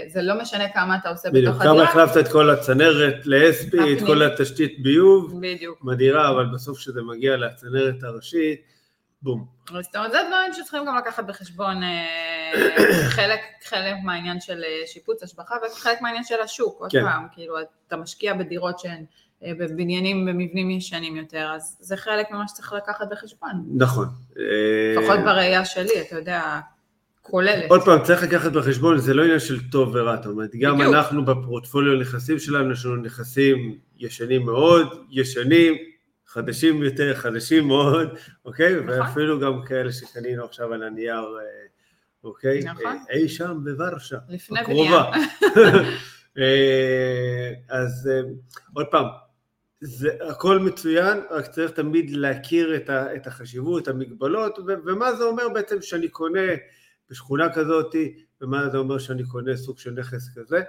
זה 0.07 0.21
לא 0.21 0.41
משנה 0.41 0.69
כמה 0.69 0.95
אתה 0.95 1.09
עושה 1.09 1.29
בדיוק, 1.29 1.45
בתוך 1.45 1.61
הדירה. 1.61 1.73
בדיוק, 1.73 1.89
כמה 1.91 2.03
החלפת 2.03 2.27
את 2.27 2.31
כל 2.31 2.49
הצנרת 2.49 3.25
ל-SP, 3.25 3.75
את 3.97 4.05
כל 4.05 4.21
התשתית 4.21 4.83
ביוב, 4.83 5.39
בדיוק. 5.41 5.83
בדירה, 5.83 6.29
אבל 6.29 6.45
בסוף 6.53 6.77
כשזה 6.77 7.01
מגיע 7.03 7.37
לצנרת 7.37 8.03
הראשית, 8.03 8.61
בום. 9.21 9.45
זאת 9.81 9.95
אומרת, 9.95 10.11
זה 10.11 10.17
דברים 10.27 10.53
שצריכים 10.53 10.85
גם 10.87 10.97
לקחת 10.97 11.25
בחשבון 11.25 11.83
אה, 11.83 12.05
חלק, 13.09 13.39
חלק 13.63 13.95
מהעניין 14.03 14.39
של 14.39 14.63
אה, 14.63 14.87
שיפוץ 14.87 15.23
השבחה 15.23 15.55
וחלק 15.71 16.01
מהעניין 16.01 16.23
של 16.23 16.41
השוק, 16.43 16.79
עוד 16.79 16.91
כן. 16.91 17.01
פעם, 17.01 17.25
כאילו 17.31 17.55
אתה 17.87 17.97
משקיע 17.97 18.33
בדירות 18.33 18.79
שהן 18.79 19.05
אה, 19.43 19.51
בבניינים, 19.59 20.25
במבנים 20.25 20.69
ישנים 20.69 21.15
יותר, 21.15 21.51
אז 21.55 21.77
זה 21.79 21.97
חלק 21.97 22.31
ממה 22.31 22.47
שצריך 22.47 22.73
לקחת 22.73 23.07
בחשבון. 23.11 23.65
נכון. 23.75 24.07
לפחות 24.97 25.19
בראייה 25.19 25.65
שלי, 25.65 26.01
אתה 26.01 26.15
יודע, 26.15 26.59
כוללת. 27.21 27.69
עוד 27.69 27.85
פעם, 27.85 28.03
צריך 28.03 28.23
לקחת 28.23 28.51
בחשבון, 28.51 28.97
זה 28.97 29.13
לא 29.13 29.23
עניין 29.23 29.39
של 29.39 29.69
טוב 29.69 29.95
ורע, 29.95 30.15
זאת 30.15 30.25
אומרת, 30.25 30.55
גם 30.55 30.77
בדיוק. 30.77 30.95
אנחנו 30.95 31.25
בפורטפוליו 31.25 31.99
נכסים 31.99 32.39
שלנו, 32.39 32.71
יש 32.71 32.85
לנו 32.85 32.95
נכסים 32.95 33.77
ישנים 33.97 34.45
מאוד, 34.45 34.87
ישנים, 35.11 35.73
חדשים 36.27 36.83
יותר, 36.83 37.15
חדשים 37.15 37.67
מאוד, 37.67 38.09
אוקיי? 38.45 38.75
נכון. 38.75 38.89
ואפילו 38.89 39.39
גם 39.39 39.63
כאלה 39.65 39.91
שקנינו 39.91 40.45
עכשיו 40.45 40.73
על 40.73 40.83
הנייר, 40.83 41.37
אה, 41.39 41.65
אוקיי? 42.23 42.63
נכון. 42.63 42.97
אי 43.09 43.29
שם 43.29 43.59
בוורשה. 43.63 44.17
לפני 44.29 44.59
בנייה. 44.67 45.03
אה, 46.37 47.53
אז 47.69 48.09
אה, 48.11 48.21
עוד 48.73 48.85
פעם, 48.91 49.05
זה 49.81 50.09
הכל 50.29 50.59
מצוין, 50.59 51.17
רק 51.31 51.47
צריך 51.47 51.71
תמיד 51.71 52.09
להכיר 52.09 52.75
את, 52.75 52.89
ה, 52.89 53.15
את 53.15 53.27
החשיבות, 53.27 53.87
המגבלות, 53.87 54.59
ו, 54.59 54.73
ומה 54.85 55.15
זה 55.15 55.23
אומר 55.23 55.49
בעצם 55.49 55.81
שאני 55.81 56.07
קונה 56.07 56.51
בשכונה 57.09 57.53
כזאת, 57.53 57.95
ומה 58.41 58.69
זה 58.69 58.77
אומר 58.77 58.97
שאני 58.97 59.23
קונה 59.23 59.57
סוג 59.57 59.79
של 59.79 59.91
נכס 59.91 60.29
כזה. 60.35 60.61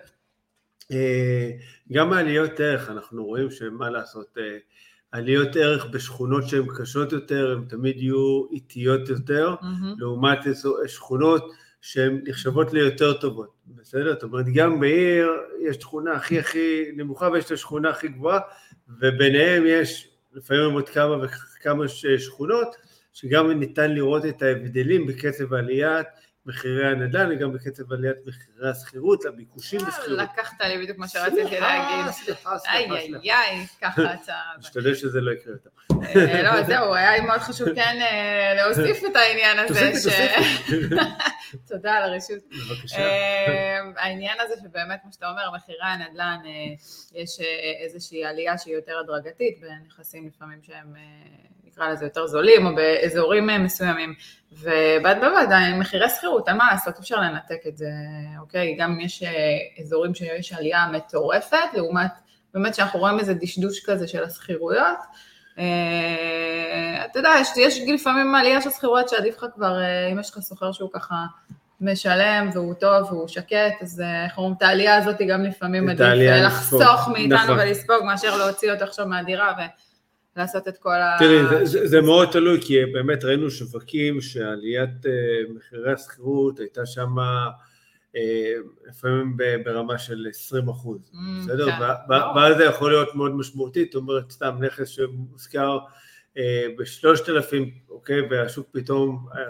גם 1.92 2.10
מעליות 2.10 2.60
ערך, 2.60 2.90
אנחנו 2.90 3.24
רואים 3.24 3.50
שמה 3.50 3.90
לעשות, 3.90 4.38
עליות 5.14 5.56
ערך 5.56 5.86
בשכונות 5.86 6.48
שהן 6.48 6.66
קשות 6.76 7.12
יותר, 7.12 7.56
הן 7.58 7.64
תמיד 7.68 7.96
יהיו 7.96 8.44
איטיות 8.52 9.08
יותר, 9.08 9.54
מהמם. 9.62 9.94
לעומת 9.98 10.38
שכונות 10.86 11.52
שהן 11.80 12.20
נחשבות 12.24 12.72
ליותר 12.72 13.12
טובות, 13.12 13.50
בסדר? 13.66 14.12
זאת 14.12 14.22
אומרת, 14.22 14.46
גם 14.54 14.80
בעיר 14.80 15.28
יש 15.60 15.76
שכונה 15.76 16.12
הכי 16.12 16.38
הכי 16.38 16.84
נמוכה 16.96 17.28
ויש 17.32 17.44
את 17.44 17.50
השכונה 17.50 17.90
הכי 17.90 18.08
גבוהה, 18.08 18.40
וביניהם 19.00 19.62
יש 19.66 20.08
לפעמים 20.32 20.72
עוד 20.72 20.88
כמה 20.88 21.16
וכמה 21.22 21.88
שכונות, 21.88 22.76
שגם 23.12 23.50
ניתן 23.50 23.94
לראות 23.94 24.26
את 24.26 24.42
ההבדלים 24.42 25.06
בקצב 25.06 25.54
עליית 25.54 26.06
מחירי 26.46 26.86
הנדל"ן 26.86 27.28
וגם 27.32 27.52
בקצב 27.52 27.92
עליית 27.92 28.16
מחירי 28.26 28.70
השכירות, 28.70 29.24
הביקושים 29.24 29.80
בשכירות. 29.80 30.18
לקחת 30.18 30.60
לי 30.60 30.82
בדיוק 30.82 30.98
מה 30.98 31.08
שרציתי 31.08 31.60
להגיד. 31.60 32.10
סליחה, 32.12 32.50
איי 32.52 32.58
סליחה, 32.58 32.94
איי 32.96 33.06
סליחה. 33.06 33.24
איי, 33.24 33.66
ככה 33.80 34.14
אתה... 34.14 34.34
משתדל 34.58 34.94
שזה 34.94 35.20
לא 35.20 35.30
יקרה 35.32 35.52
יותר. 35.52 35.70
אה, 36.16 36.42
לא, 36.42 36.62
זהו, 36.62 36.94
היה 36.94 37.12
לי 37.18 37.20
מאוד 37.20 37.40
חשוב 37.40 37.68
כן 37.74 37.98
אה, 38.00 38.54
להוסיף 38.56 39.04
את 39.10 39.16
העניין 39.16 39.58
הזה. 39.58 39.90
תוסיפי, 39.92 39.98
ש- 39.98 40.04
תוסיפי. 40.64 40.94
תודה 41.68 41.92
על 41.92 42.12
הרשות. 42.12 42.38
בבקשה. 42.50 42.96
אה, 42.98 43.78
העניין 43.96 44.36
הזה 44.40 44.54
שבאמת, 44.62 45.00
כמו 45.02 45.12
שאתה 45.12 45.30
אומר, 45.30 45.50
מחירי 45.56 45.78
הנדל"ן, 45.82 46.38
אה, 46.44 46.50
יש 47.22 47.40
אה, 47.40 47.46
איזושהי 47.84 48.24
עלייה 48.24 48.58
שהיא 48.58 48.74
יותר 48.74 48.98
הדרגתית 48.98 49.60
בנכסים 49.60 50.26
לפעמים 50.26 50.58
שהם, 50.62 50.96
אה, 50.96 51.02
נקרא 51.74 51.88
לזה 51.88 52.04
יותר 52.04 52.26
זולים, 52.26 52.66
או 52.66 52.74
באזורים 52.74 53.50
אה, 53.50 53.58
מסוימים, 53.58 54.14
ובד 54.52 55.16
בבד, 55.16 55.46
אה, 55.50 55.78
מחירי 55.78 56.08
שכירות, 56.08 56.48
אין 56.48 56.56
מה 56.56 56.64
לעשות, 56.72 56.94
אי 56.94 57.00
אפשר 57.00 57.20
לנתק 57.20 57.66
את 57.68 57.76
זה, 57.76 57.90
אוקיי? 58.40 58.76
גם 58.78 59.00
יש 59.00 59.22
אה, 59.22 59.30
אזורים 59.80 60.14
שיש 60.14 60.52
עלייה 60.52 60.86
מטורפת, 60.92 61.74
לעומת 61.74 62.10
באמת 62.54 62.74
שאנחנו 62.74 63.00
רואים 63.00 63.18
איזה 63.18 63.34
דשדוש 63.34 63.84
כזה 63.86 64.08
של 64.08 64.24
השכירויות. 64.24 64.98
אתה 67.04 67.18
יודע, 67.18 67.30
יש, 67.40 67.48
יש 67.56 67.80
לפעמים 67.94 68.34
עלייה 68.34 68.60
של 68.60 68.70
שכירויות 68.70 69.08
שעדיף 69.08 69.36
לך 69.36 69.46
כבר, 69.54 69.78
אם 70.12 70.20
יש 70.20 70.30
לך 70.30 70.38
סוחר 70.38 70.72
שהוא 70.72 70.90
ככה 70.92 71.14
משלם 71.80 72.50
והוא 72.52 72.74
טוב 72.74 73.12
והוא 73.12 73.28
שקט, 73.28 73.82
אז 73.82 74.02
איך 74.24 74.38
אומרים, 74.38 74.54
את 74.56 74.62
העלייה 74.62 74.96
הזאת 74.96 75.16
גם 75.28 75.44
לפעמים 75.44 75.88
עדיף. 75.88 76.06
לחסוך 76.44 77.08
מאיתנו 77.12 77.36
נכון. 77.36 77.58
ולספוג 77.58 78.04
מאשר 78.04 78.36
להוציא 78.36 78.72
אותו 78.72 78.84
עכשיו 78.84 79.06
מהדירה 79.06 79.52
ולעשות 80.36 80.68
את 80.68 80.78
כל 80.78 80.94
ה... 80.94 81.16
תראי, 81.18 81.38
זה- 81.48 81.64
זה- 81.64 81.86
זה 81.88 82.00
מאוד 82.00 82.28
תלוי, 82.32 82.60
כי 82.60 82.86
באמת 82.92 83.24
ראינו 83.24 83.50
שווקים 83.50 84.20
שעליית 84.20 85.06
אה, 85.06 85.12
מחירי 85.56 85.92
השכירות 85.92 86.58
הייתה 86.60 86.86
שם 86.86 87.14
לפעמים 88.88 89.36
ב- 89.36 89.56
ברמה 89.64 89.98
של 89.98 90.26
20 90.30 90.68
אחוז, 90.68 91.10
Mm, 91.12 91.16
בסדר? 91.44 91.66
כן. 91.70 91.78
לא. 92.08 92.16
ואז 92.36 92.56
זה 92.56 92.64
יכול 92.64 92.90
להיות 92.90 93.14
מאוד 93.14 93.34
משמעותי, 93.34 93.84
זאת 93.84 93.94
אומרת, 93.94 94.30
סתם 94.30 94.56
נכס 94.60 94.88
שמושכר 94.88 95.78
אה, 96.38 96.66
בשלושת 96.78 97.28
אלפים, 97.28 97.70
אוקיי, 97.90 98.20
והשוק 98.30 98.68
פתאום 98.72 99.26
אה, 99.34 99.40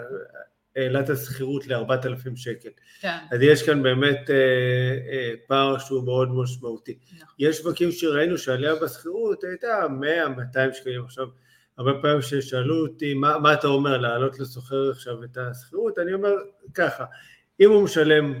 העלה 0.75 0.99
את 0.99 1.09
השכירות 1.09 1.67
ל-4,000 1.67 2.35
שקל. 2.35 2.69
כן, 2.99 3.17
אז 3.31 3.41
יש 3.41 3.63
כאן 3.63 3.83
באמת 3.83 4.29
אה, 4.29 4.35
אה, 5.11 5.33
פער 5.47 5.77
שהוא 5.77 6.05
מאוד 6.05 6.29
משמעותי. 6.31 6.97
נכון. 7.15 7.35
יש 7.39 7.57
שווקים 7.57 7.91
שראינו 7.91 8.37
שהעלייה 8.37 8.75
בשכירות 8.75 9.43
הייתה 9.43 9.85
100-200 10.55 10.73
שקלים. 10.73 11.03
עכשיו, 11.03 11.27
הרבה 11.77 11.91
פעמים 12.01 12.21
ששאלו 12.21 12.87
אותי, 12.87 13.13
מה, 13.13 13.37
מה 13.37 13.53
אתה 13.53 13.67
אומר, 13.67 13.97
להעלות 13.97 14.39
לשוכר 14.39 14.89
עכשיו 14.91 15.23
את 15.23 15.37
השכירות? 15.37 15.99
אני 15.99 16.13
אומר 16.13 16.31
ככה, 16.73 17.05
אם 17.59 17.69
הוא 17.69 17.83
משלם 17.83 18.33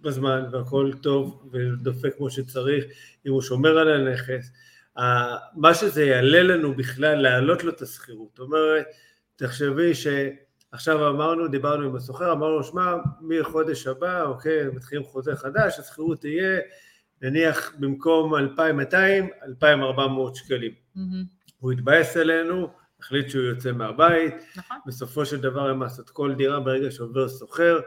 בזמן 0.00 0.44
והכל 0.52 0.92
טוב 1.02 1.50
ודופק 1.52 2.16
כמו 2.16 2.30
שצריך, 2.30 2.84
אם 3.26 3.32
הוא 3.32 3.42
שומר 3.42 3.78
על 3.78 3.88
הנכס, 3.88 4.52
מה 5.56 5.74
שזה 5.74 6.04
יעלה 6.04 6.42
לנו 6.42 6.74
בכלל 6.74 7.22
להעלות 7.22 7.64
לו 7.64 7.72
את 7.72 7.82
השכירות. 7.82 8.28
זאת 8.30 8.38
אומרת, 8.38 8.86
תחשבי 9.36 9.94
שעכשיו 10.70 11.08
אמרנו, 11.08 11.48
דיברנו 11.48 11.86
עם 11.86 11.96
הסוחר, 11.96 12.32
אמרנו, 12.32 12.64
שמע, 12.64 12.94
מחודש 13.20 13.86
הבא, 13.86 14.22
אוקיי, 14.22 14.66
מתחילים 14.74 15.04
חוזה 15.04 15.36
חדש, 15.36 15.78
השכירות 15.78 16.20
תהיה 16.20 16.58
נניח 17.22 17.72
במקום 17.78 18.34
2,200, 18.34 19.28
2,400 19.42 20.36
שקלים. 20.36 20.72
מהמם. 20.94 21.24
הוא 21.58 21.72
התבאס 21.72 22.16
עלינו, 22.16 22.68
החליט 23.00 23.28
שהוא 23.30 23.42
יוצא 23.42 23.72
מהבית, 23.72 24.34
נכון. 24.56 24.76
בסופו 24.86 25.26
של 25.26 25.40
דבר 25.40 25.68
הם 25.68 25.82
לעשות 25.82 26.10
כל 26.10 26.34
דירה 26.34 26.60
ברגע 26.60 26.90
שעובר 26.90 27.28
סוחר, 27.28 27.80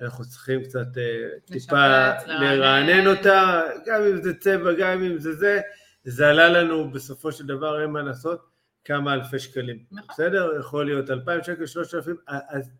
אנחנו 0.00 0.24
צריכים 0.24 0.64
קצת 0.64 0.98
אה, 0.98 1.28
טיפה. 1.44 2.10
לרענן 2.26 3.06
אותה, 3.06 3.62
גם 3.86 4.02
אם 4.02 4.22
זה 4.22 4.34
צבע, 4.34 4.72
גם 4.72 5.02
אם 5.02 5.18
זה 5.18 5.32
זה, 5.32 5.60
זה 6.04 6.28
עלה 6.28 6.48
לנו 6.48 6.90
בסופו 6.90 7.32
של 7.32 7.46
דבר, 7.46 7.82
אין 7.82 7.90
מה 7.90 8.02
לעשות, 8.02 8.53
כמה 8.84 9.14
אלפי 9.14 9.38
שקלים. 9.38 9.78
נכון. 9.92 10.08
בסדר? 10.10 10.52
יכול 10.60 10.86
להיות 10.86 11.10
2,000 11.10 11.44
שקל, 11.44 11.66
3,000, 11.66 12.16
אז 12.26 12.70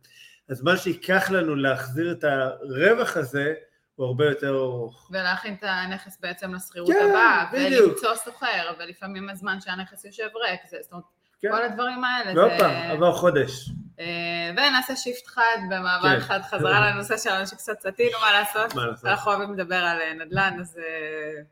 הזמן 0.48 0.76
שייקח 0.76 1.30
לנו 1.30 1.54
להחזיר 1.54 2.12
את 2.12 2.24
הרווח 2.24 3.16
הזה, 3.16 3.54
הוא 3.94 4.06
הרבה 4.06 4.24
יותר 4.24 4.54
ארוך. 4.54 5.08
ולהכין 5.12 5.54
את 5.54 5.64
הנכס 5.66 6.18
בעצם 6.20 6.54
לשכירות 6.54 6.88
כן, 6.88 7.06
הבאה, 7.10 7.46
בדיוק. 7.52 7.86
ולמצוא 7.86 8.14
סוחר, 8.14 8.72
ולפעמים 8.78 9.28
הזמן 9.28 9.60
שהנכס 9.60 10.04
יושב 10.04 10.28
ריק, 10.36 10.60
זה, 10.70 10.76
זאת 10.82 10.92
אומרת, 10.92 11.04
כן. 11.40 11.50
כל 11.50 11.62
הדברים 11.62 12.04
האלה, 12.04 12.40
ועוד 12.40 12.52
זה... 12.52 12.58
פעם, 12.58 12.90
עבר 12.90 13.12
חודש. 13.12 13.70
אה, 14.00 14.50
ונעשה 14.52 14.96
שיפט 14.96 15.26
חד 15.26 15.58
במעבר 15.70 16.20
כן. 16.20 16.20
חד 16.20 16.40
חזרה 16.42 16.90
לנושא 16.90 17.16
שלנו 17.16 17.46
שקצת 17.46 17.80
סטינו 17.80 18.18
מה 18.20 18.32
לעשות. 18.32 18.74
מה 18.74 18.86
לעשות? 18.86 19.04
אנחנו 19.06 19.32
אוהבים 19.32 19.54
לדבר 19.54 19.76
על 19.76 20.00
אה, 20.00 20.14
נדל"ן, 20.14 20.56
אז 20.60 20.78
אה, 20.78 21.42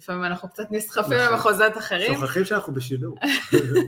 לפעמים 0.00 0.24
אנחנו 0.24 0.48
קצת 0.48 0.70
נסחפים 0.70 1.18
נכון. 1.18 1.32
למחוזות 1.32 1.78
אחרים. 1.78 2.14
שוכחים 2.14 2.44
שאנחנו 2.44 2.74
בשידור. 2.74 3.16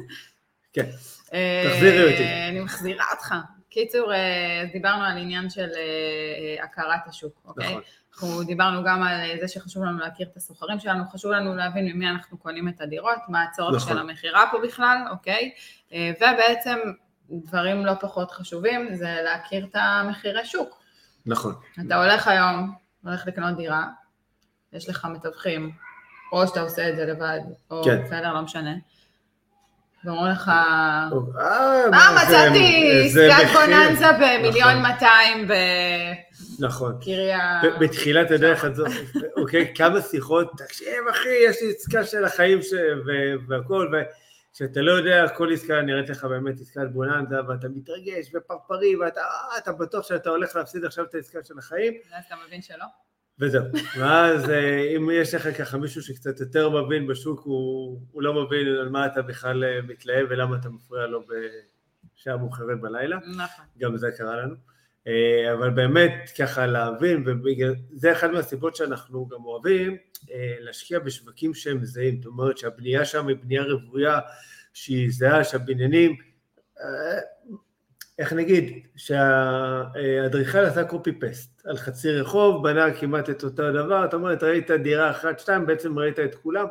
כן, 0.75 0.91
אה, 1.33 1.65
תחזירי 1.71 2.13
אותי. 2.13 2.25
אני 2.49 2.61
מחזירה 2.61 3.05
אותך. 3.13 3.35
קיצור, 3.69 4.13
אה, 4.13 4.65
דיברנו 4.73 5.05
על 5.05 5.19
עניין 5.19 5.51
של 5.51 5.69
אה, 5.77 6.65
הכרת 6.65 7.07
השוק, 7.07 7.41
אוקיי? 7.45 7.67
נכון. 7.67 7.83
אנחנו 8.13 8.43
דיברנו 8.43 8.85
גם 8.85 9.03
על 9.03 9.41
זה 9.41 9.49
שחשוב 9.49 9.85
לנו 9.85 9.99
להכיר 9.99 10.29
את 10.33 10.37
הסוחרים 10.37 10.79
שלנו, 10.81 11.05
חשוב 11.13 11.31
לנו 11.31 11.55
להבין 11.55 11.87
ממי 11.87 12.09
אנחנו 12.09 12.39
קונים 12.39 12.69
את 12.69 12.81
הדירות, 12.81 13.19
מה 13.29 13.43
הצורך 13.43 13.75
נכון. 13.75 13.89
של 13.93 13.99
המכירה 13.99 14.45
פה 14.51 14.59
בכלל, 14.63 14.97
אוקיי? 15.11 15.53
ובעצם 15.93 16.79
דברים 17.31 17.87
לא 17.87 17.93
פחות 18.01 18.31
חשובים 18.31 18.95
זה 18.95 19.17
להכיר 19.25 19.65
את 19.65 19.75
המחירי 19.75 20.45
שוק. 20.45 20.83
נכון. 21.27 21.55
אתה 21.87 22.05
הולך 22.05 22.29
היום, 22.29 22.75
הולך 23.05 23.27
לקנות 23.27 23.57
דירה, 23.57 23.87
יש 24.73 24.89
לך 24.89 25.05
מתווכים, 25.05 25.73
או 26.33 26.47
שאתה 26.47 26.61
עושה 26.61 26.89
את 26.89 26.97
זה 26.97 27.05
לבד, 27.05 27.41
או 27.71 27.85
כן. 27.85 28.03
בסדר, 28.05 28.33
לא 28.33 28.43
משנה. 28.43 28.75
ואומרים 30.05 30.33
לך, 30.33 30.49
אה, 30.49 31.09
אה, 31.39 32.25
מצאתי 32.25 32.93
עסקת 33.07 33.45
מחיר. 33.45 33.61
בוננזה 33.61 34.07
במיליון 34.13 34.71
נכון. 34.71 34.83
200 34.83 35.49
נכון. 36.59 36.99
בקריה... 36.99 37.61
ב- 37.63 37.85
בתחילת 37.85 38.31
הדרך 38.31 38.65
הזאת, 38.65 38.91
אוקיי, 39.41 39.73
כמה 39.75 40.01
שיחות, 40.03 40.51
תקשיב 40.59 41.09
אחי, 41.11 41.29
יש 41.49 41.57
לי 41.63 41.71
עסקה 41.71 42.05
של 42.05 42.25
החיים 42.25 42.63
ש... 42.63 42.73
ו- 43.07 43.49
והכל, 43.49 43.93
וכשאתה 44.51 44.81
לא 44.81 44.93
יודע, 44.93 45.29
כל 45.29 45.53
עסקה 45.53 45.83
נראית 45.83 46.09
לך 46.11 46.25
באמת 46.25 46.61
עסקת 46.61 46.87
בוננזה, 46.93 47.37
ואתה 47.49 47.69
מתרגש 47.69 48.31
ופרפרי, 48.35 48.97
ואתה 48.97 49.21
אה, 49.67 49.73
בטוח 49.73 50.09
שאתה 50.09 50.31
הולך 50.31 50.57
להפסיד 50.57 50.85
עכשיו 50.85 51.05
את 51.05 51.15
העסקה 51.15 51.39
של 51.45 51.59
החיים, 51.59 51.95
ואז 52.13 52.25
אתה 52.27 52.35
מבין 52.47 52.63
שלא? 52.63 52.85
וזהו. 53.39 53.65
ואז 53.99 54.51
אה, 54.51 54.97
אם 54.97 55.09
יש 55.13 55.35
לך 55.35 55.59
ככה 55.59 55.79
מישהו 55.79 56.03
שקצת 56.03 56.41
יותר 56.41 56.71
מבין 56.71 57.07
בשוק, 57.07 57.41
הוא, 57.41 58.01
הוא 58.13 58.23
לא 58.23 58.45
מבין 58.45 58.67
על 58.67 58.89
מה 58.89 59.07
אתה 59.07 59.23
בכלל 59.23 59.65
אה, 59.65 59.83
מתלהב 59.83 60.27
ולמה 60.31 60.57
אתה 60.57 60.69
מפריע 60.69 61.07
לו 61.07 61.23
בשעה 62.15 62.37
מאוחרת 62.37 62.81
בלילה. 62.81 63.17
נכון. 63.17 63.65
גם 63.79 63.97
זה 63.97 64.11
קרה 64.19 64.37
לנו. 64.37 64.55
אה, 65.07 65.53
אבל 65.53 65.71
באמת 65.71 66.31
ככה 66.39 66.67
להבין, 66.67 67.23
ובגלל 67.27 67.75
זה 67.93 68.13
אחת 68.13 68.31
מהסיבות 68.31 68.77
שאנחנו 68.77 69.29
גם 69.29 69.45
אוהבים 69.45 69.97
להשקיע 70.61 70.99
בשווקים 70.99 71.55
שהם 71.55 71.85
זהים, 71.85 72.17
זאת 72.17 72.27
אומרת 72.27 72.59
שהבנייה 72.59 73.05
שם 73.05 73.29
היא 73.29 73.37
בנייה 73.37 73.63
רוויה, 73.63 74.19
שהיא 74.73 75.11
זהה, 75.11 75.45
שהבניינים, 75.45 76.17
איך 78.19 78.33
נגיד, 78.33 78.87
שהאדריכל 78.97 80.59
עשה 80.59 80.85
קופי 80.85 81.13
פסט 81.13 81.63
על 81.67 81.77
חצי 81.77 82.11
רחוב, 82.11 82.69
בנה 82.69 82.95
כמעט 82.95 83.31
את 83.31 83.45
אותו 83.45 83.73
דבר, 83.73 84.05
זאת 84.05 84.15
אומרת 84.15 84.43
ראית 84.43 84.71
דירה 84.71 85.11
אחת, 85.11 85.39
שתיים, 85.39 85.67
בעצם 85.67 85.99
ראית 85.99 86.19
את 86.19 86.35
כולם, 86.35 86.67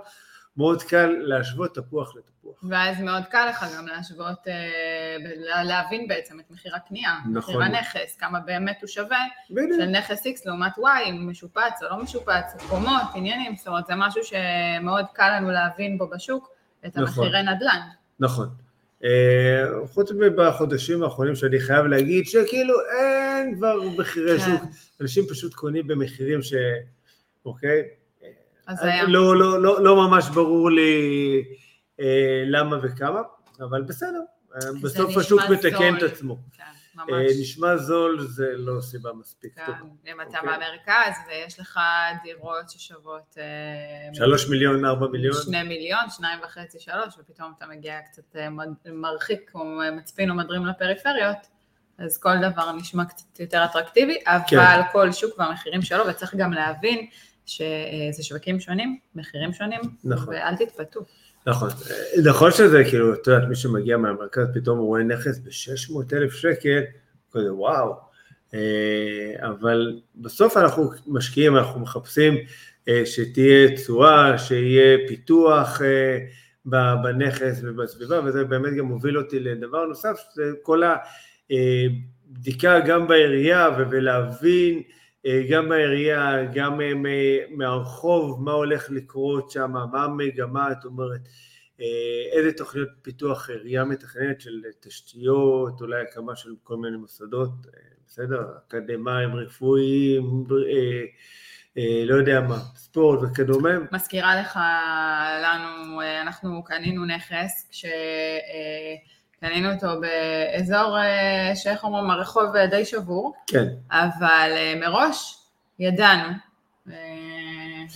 מאוד 0.58 0.84
קל 0.84 1.08
להשוות 1.08 1.76
תפוח 1.76 2.16
לתפוח. 2.16 2.64
ואז 2.70 3.02
מאוד 3.02 3.24
קל 3.26 3.46
לך 3.50 3.66
גם 3.78 3.88
להשוות, 3.88 4.48
אה, 4.48 5.64
להבין 5.64 6.08
בעצם 6.08 6.40
את 6.40 6.52
מחיר 6.52 6.76
הקנייה, 6.76 7.18
נכון. 7.20 7.56
מחיר 7.56 7.64
הנכס, 7.64 8.18
כמה 8.18 8.40
באמת 8.40 8.78
הוא 8.82 8.88
שווה, 8.88 9.20
בדיוק. 9.50 9.80
של 9.80 9.86
נכס 9.86 10.28
X 10.28 10.30
לעומת 10.46 10.78
Y, 10.78 11.10
אם 11.10 11.30
משופץ 11.30 11.84
או 11.84 11.88
לא 11.90 12.04
משופץ, 12.04 12.66
קומות, 12.70 13.02
עניינים, 13.16 13.56
זאת 13.56 13.68
אומרת, 13.68 13.86
זה 13.88 13.94
משהו 13.96 14.22
שמאוד 14.24 15.06
קל 15.14 15.38
לנו 15.38 15.52
להבין 15.52 15.98
בו 15.98 16.10
בשוק, 16.10 16.50
את 16.86 16.98
נכון. 16.98 17.24
המחירי 17.24 17.44
נדל"ן. 17.44 17.80
נכון. 18.20 18.50
אה, 19.04 19.88
חוץ 19.88 20.12
מבחודשים 20.12 21.04
האחרונים 21.04 21.36
שאני 21.36 21.60
חייב 21.60 21.86
להגיד 21.86 22.26
שכאילו 22.26 22.74
אין 23.00 23.56
כבר 23.56 23.82
מחירי 23.98 24.40
כן. 24.40 24.46
שוק, 24.46 24.62
אנשים 25.02 25.26
פשוט 25.30 25.54
קונים 25.54 25.88
במחירים 25.88 26.42
ש... 26.42 26.54
אוקיי? 27.46 27.84
אז 28.68 28.84
היה. 28.84 29.04
לא, 29.08 29.40
לא, 29.40 29.62
לא, 29.62 29.84
לא 29.84 29.96
ממש 29.96 30.30
ברור 30.30 30.72
לי 30.72 31.44
אה, 32.00 32.44
למה 32.46 32.78
וכמה, 32.84 33.22
אבל 33.60 33.82
בסדר, 33.82 34.22
בסוף 34.82 35.18
השוק 35.18 35.42
מתקן 35.50 35.98
את 35.98 36.04
עצמו. 36.04 36.38
כן, 36.58 36.64
אה, 36.64 36.81
ממש. 36.96 37.32
נשמע 37.42 37.78
זול 37.78 38.28
זה 38.28 38.48
לא 38.56 38.82
סיבה 38.82 39.14
מספיק 39.14 39.56
כן, 39.56 39.66
טובה. 39.66 39.80
אם 40.08 40.22
אתה 40.22 40.40
אוקיי. 40.40 40.54
במרכז 40.56 41.14
ויש 41.28 41.60
לך 41.60 41.80
דירות 42.24 42.70
ששוות 42.70 43.38
אה, 43.38 44.14
שלוש 44.14 44.50
מיליון, 44.50 44.86
ארבע 44.86 45.08
מיליון, 45.08 45.36
שני 45.44 45.64
מיליון, 45.64 46.10
שניים 46.10 46.40
וחצי, 46.44 46.80
שלוש, 46.80 47.14
ופתאום 47.20 47.54
אתה 47.58 47.66
מגיע 47.68 48.02
קצת 48.02 48.36
אה, 48.36 48.48
מרחיק 48.86 49.50
כמו 49.52 49.80
מצפין 49.92 50.30
או 50.30 50.36
מדרים 50.36 50.66
לפריפריות, 50.66 51.38
אז 51.98 52.18
כל 52.18 52.38
דבר 52.52 52.72
נשמע 52.72 53.06
קצת 53.06 53.40
יותר 53.40 53.66
אטרקטיבי, 53.66 54.18
אבל 54.26 54.42
כן. 54.48 54.82
כל 54.92 55.12
שוק 55.12 55.40
והמחירים 55.40 55.82
שלו, 55.82 56.08
וצריך 56.08 56.36
גם 56.36 56.54
להבין 56.54 57.08
שזה 57.46 58.24
שווקים 58.24 58.60
שונים, 58.60 59.00
מחירים 59.16 59.54
שונים, 59.54 59.82
נכון. 60.04 60.34
ואל 60.34 60.56
תתפתו. 60.56 61.00
נכון, 61.48 61.70
נכון 62.24 62.52
שזה 62.52 62.84
כאילו, 62.84 63.14
את 63.14 63.28
יודעת, 63.28 63.50
מי 63.50 63.56
שמגיע 63.56 63.98
מהמרכז 63.98 64.48
פתאום 64.54 64.80
רואה 64.80 65.04
נכס 65.04 65.40
ב-600 65.40 66.16
אלף 66.16 66.34
שקל, 66.34 66.82
כזה 67.32 67.54
וואו, 67.54 67.94
אה, 68.54 69.48
אבל 69.48 70.00
בסוף 70.16 70.58
אנחנו 70.58 70.92
משקיעים, 71.08 71.58
אנחנו 71.58 71.80
מחפשים 71.80 72.38
אה, 72.88 73.06
שתהיה 73.06 73.76
תשואה, 73.76 74.38
שיהיה 74.38 74.98
פיתוח 75.08 75.82
אה, 75.82 76.18
בנכס 77.04 77.60
ובסביבה, 77.64 78.20
וזה 78.26 78.44
באמת 78.44 78.74
גם 78.74 78.86
מוביל 78.86 79.18
אותי 79.18 79.40
לדבר 79.40 79.86
נוסף, 79.86 80.18
שזה 80.34 80.52
כל 80.64 80.82
הבדיקה 82.32 82.80
גם 82.80 83.08
בעירייה 83.08 83.70
ולהבין 83.78 84.82
גם 85.50 85.70
בעירייה, 85.70 86.46
גם 86.54 86.82
אה, 86.82 86.92
מהרחוב, 87.50 88.44
מה 88.44 88.52
הולך 88.52 88.90
לקרות 88.90 89.52
שם, 89.52 89.72
מה 89.92 90.04
המגמה, 90.04 90.72
את 90.72 90.86
אומרת, 90.86 91.22
אה, 91.82 91.86
איזה 92.32 92.52
תוכניות 92.54 92.90
פיתוח 93.02 93.50
עירייה 93.50 93.84
מתכננת 93.84 94.42
של 94.42 94.62
תשתיות, 94.80 95.82
אולי 95.82 96.02
הקמה 96.02 96.36
של 96.36 96.50
כל 96.64 96.78
מיני 96.78 96.98
מוסדות, 96.98 97.50
אה, 97.66 97.80
בסדר, 98.08 98.46
אקדמיים, 98.68 99.36
רפואיים, 99.36 100.44
אה, 100.52 101.04
אה, 101.78 102.04
לא 102.06 102.16
יודע 102.16 102.42
מה, 102.42 102.58
ספורט 102.76 103.20
וכדומה, 103.24 103.70
מזכירה 103.92 104.42
לך 104.42 104.60
לנו, 105.44 106.02
אה, 106.02 106.22
אנחנו 106.22 106.64
קנינו 106.64 107.06
נכס, 107.06 107.70
כשקנינו 109.42 109.74
אותו 109.74 109.88
באזור 110.02 110.98
אה, 111.00 111.52
שאיך 111.56 111.84
אומרים, 111.84 112.10
הרחוב 112.10 112.56
אה, 112.56 112.68
די 112.68 112.86
שבור, 112.86 113.34
כן, 113.48 113.66
אבל 113.92 114.52
אה, 114.56 114.74
מראש 114.80 115.38
ידענו, 115.80 116.34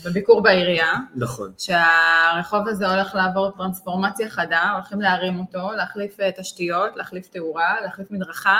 בביקור 0.05 0.41
בעירייה, 0.43 0.93
נכון, 1.15 1.53
שהרחוב 1.57 2.67
הזה 2.67 2.91
הולך 2.91 3.15
לעבור 3.15 3.51
טרנספורמציה 3.57 4.29
חדה, 4.29 4.71
הולכים 4.73 5.01
להרים 5.01 5.39
אותו, 5.39 5.71
להחליף 5.71 6.17
תשתיות, 6.37 6.95
להחליף 6.95 7.27
תאורה, 7.27 7.81
להחליף 7.81 8.11
מדרכה, 8.11 8.59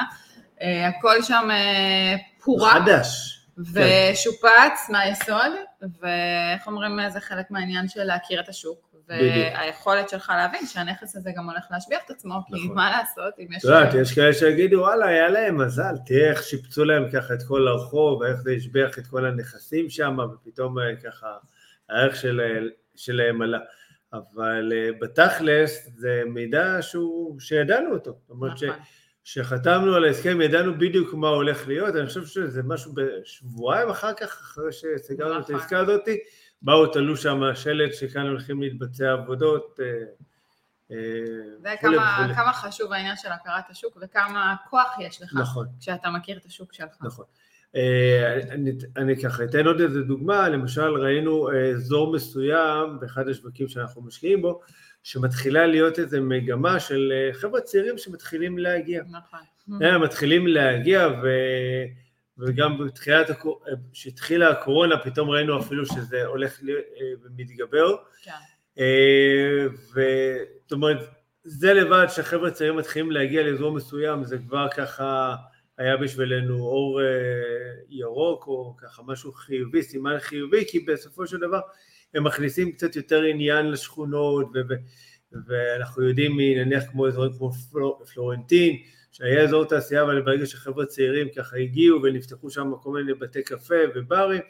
הכל 0.62 1.22
שם 1.22 1.50
פורק 2.44 2.74
חדש, 2.74 3.40
ושופץ 3.58 4.90
מהיסוד, 4.90 5.52
ואיך 5.82 6.68
אומרים, 6.68 7.00
זה 7.10 7.20
חלק 7.20 7.52
מהעניין 7.52 7.88
של 7.88 8.04
להכיר 8.04 8.42
את 8.42 8.50
השוק. 8.50 8.95
והיכולת 9.08 10.10
שלך 10.10 10.34
להבין 10.36 10.66
שהנכס 10.66 11.16
הזה 11.16 11.32
גם 11.36 11.50
הולך 11.50 11.66
להשביח 11.72 12.00
את 12.06 12.10
עצמו, 12.10 12.36
כי 12.48 12.54
נכון. 12.56 12.76
מה 12.76 12.92
לעשות, 12.92 13.34
אם 13.40 13.48
יש... 13.52 13.58
את 13.58 13.64
יודעת, 13.64 13.94
יש 13.94 14.16
כאלה 14.16 14.34
שיגידו, 14.34 14.78
וואלה, 14.78 15.08
היה 15.08 15.30
להם 15.30 15.58
מזל, 15.58 15.96
תראה 16.06 16.30
איך 16.30 16.44
שיפצו 16.44 16.86
להם 16.86 17.12
ככה 17.12 17.34
את 17.34 17.44
כל 17.48 17.68
הרחוב, 17.68 18.22
ואיך 18.22 18.42
זה 18.42 18.52
השביח 18.52 19.00
את 19.00 19.08
כל 19.08 19.26
הנכסים 19.26 19.90
שם, 19.90 20.18
ופתאום 20.34 20.80
אה, 20.80 20.96
ככה 21.04 21.28
הערך 21.90 22.16
של, 22.16 22.70
שלהם 22.96 23.42
עלה. 23.42 23.60
אבל 24.14 24.74
אה, 24.76 24.90
בתכלס 25.02 25.90
זה 25.96 26.22
מידע 26.26 26.78
שהוא, 26.82 27.40
שידענו 27.40 27.94
אותו. 27.94 28.12
זאת 28.22 28.30
אומרת, 28.30 28.58
ש, 28.58 28.64
נכון. 28.64 28.80
שחתמנו 29.24 29.96
על 29.96 30.06
ההסכם, 30.06 30.42
ידענו 30.42 30.78
בדיוק 30.78 31.14
מה 31.14 31.28
הולך 31.28 31.68
להיות, 31.68 31.96
אני 31.96 32.08
חושב 32.08 32.26
שזה 32.26 32.64
משהו 32.64 32.94
בשבועיים 32.94 33.90
אחר 33.90 34.14
כך, 34.14 34.40
אחרי 34.42 34.72
שסגרנו 34.72 35.40
את 35.40 35.44
נכון. 35.44 35.56
העסקה 35.56 35.80
הזאת, 35.80 36.02
באו, 36.62 36.88
תלו 36.88 37.18
שם 37.18 37.42
שלט 37.56 37.94
שכאן 37.94 38.28
הולכים 38.28 38.62
להתבצע 38.62 39.12
עבודות. 39.12 39.80
אה, 39.80 39.86
אה, 40.92 40.98
זה 41.62 41.74
וכולי 41.78 41.98
כמה, 41.98 42.18
וכולי. 42.20 42.36
כמה 42.36 42.54
חשוב 42.54 42.94
העניין 42.94 43.16
של 43.16 43.32
הכרת 43.32 43.70
השוק, 43.70 43.98
וכמה 44.02 44.56
כוח 44.70 44.96
יש 45.00 45.22
לך 45.22 45.34
נכון. 45.36 45.68
כשאתה 45.80 46.10
מכיר 46.10 46.38
את 46.38 46.46
השוק 46.46 46.74
שלך. 46.74 46.98
נכון. 47.02 47.26
אה, 47.76 48.40
אני, 48.52 48.72
אני 48.98 49.22
ככה 49.22 49.44
אתן 49.44 49.68
עוד 49.68 49.82
איזה 49.82 50.02
דוגמה, 50.02 50.50
למשל 50.50 50.94
ראינו 50.94 51.50
אזור 51.76 52.14
מסוים 52.14 53.00
באחד 53.00 53.30
השווקים 53.30 53.68
שאנחנו 53.68 54.02
משקיעים 54.02 54.42
בו, 54.42 54.62
שמתחילה 55.04 55.68
להיות 55.68 56.00
איזו 56.00 56.22
מגמה 56.22 56.80
של 56.80 57.14
חבר'ה 57.34 57.62
צעירים 57.62 57.98
שמתחילים 57.98 58.58
להגיע. 58.58 59.04
נכון. 59.10 59.40
הם 59.82 60.04
מתחילים 60.04 60.48
להגיע 60.48 61.08
ו... 61.24 61.28
וגם 62.38 62.78
בתחילת, 62.78 63.28
כשהתחילה 63.94 64.50
הקורונה 64.50 64.98
פתאום 65.04 65.30
ראינו 65.30 65.60
אפילו 65.60 65.86
שזה 65.86 66.26
הולך 66.26 66.60
אה, 66.70 66.74
ומתגבר. 67.24 67.96
כן. 68.24 68.32
אה, 68.80 69.66
וזאת 69.68 70.72
אומרת, 70.72 70.98
זה 71.44 71.74
לבד 71.74 72.06
שהחבר'ה 72.10 72.48
הצעירים 72.48 72.78
מתחילים 72.78 73.12
להגיע 73.12 73.44
לאזור 73.44 73.72
מסוים, 73.72 74.24
זה 74.24 74.38
כבר 74.38 74.68
ככה 74.76 75.36
היה 75.78 75.98
בשבילנו 75.98 76.60
אור 76.60 77.02
אה, 77.02 77.06
ירוק, 77.90 78.48
או 78.48 78.76
ככה 78.78 79.04
משהו 79.04 79.34
חיובי, 79.34 79.84
סימן 79.84 80.20
חיובי, 80.20 80.66
כי 80.68 80.80
בסופו 80.80 81.28
של 81.28 81.38
דבר 81.38 81.60
הם 82.14 82.24
מכניסים 82.24 82.72
קצת 82.72 82.96
יותר 82.96 83.22
עניין 83.22 83.72
לשכונות, 83.72 84.48
ו- 84.54 84.76
ואנחנו 85.48 86.04
יודעים 86.04 86.40
נניח 86.40 86.84
כמו 86.92 87.08
אזורים 87.08 87.32
כמו 87.38 87.52
פלור, 87.52 88.04
פלורנטין, 88.14 88.78
שהיה 89.18 89.44
אזור 89.44 89.66
תעשייה, 89.66 90.04
אבל 90.04 90.22
ברגע 90.22 90.46
שחבר'ה 90.46 90.86
צעירים 90.86 91.28
ככה 91.36 91.58
הגיעו 91.58 92.04
ונפתחו 92.04 92.50
שם 92.50 92.72
כל 92.82 92.92
מיני 92.92 93.14
בתי 93.14 93.44
קפה 93.44 93.76
וברים, 93.96 94.42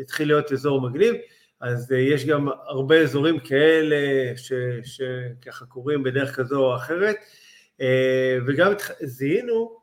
התחיל 0.00 0.28
להיות 0.28 0.52
אזור 0.52 0.80
מגניב. 0.80 1.14
אז 1.60 1.92
אה, 1.92 1.98
יש 1.98 2.26
גם 2.26 2.48
הרבה 2.66 3.00
אזורים 3.00 3.38
כאלה 3.38 3.96
ש, 4.36 4.52
שככה 4.82 5.66
קורים 5.66 6.02
בדרך 6.02 6.36
כזו 6.36 6.58
או 6.58 6.76
אחרת, 6.76 7.16
אה, 7.80 8.38
וגם 8.46 8.72
זיהינו 9.02 9.78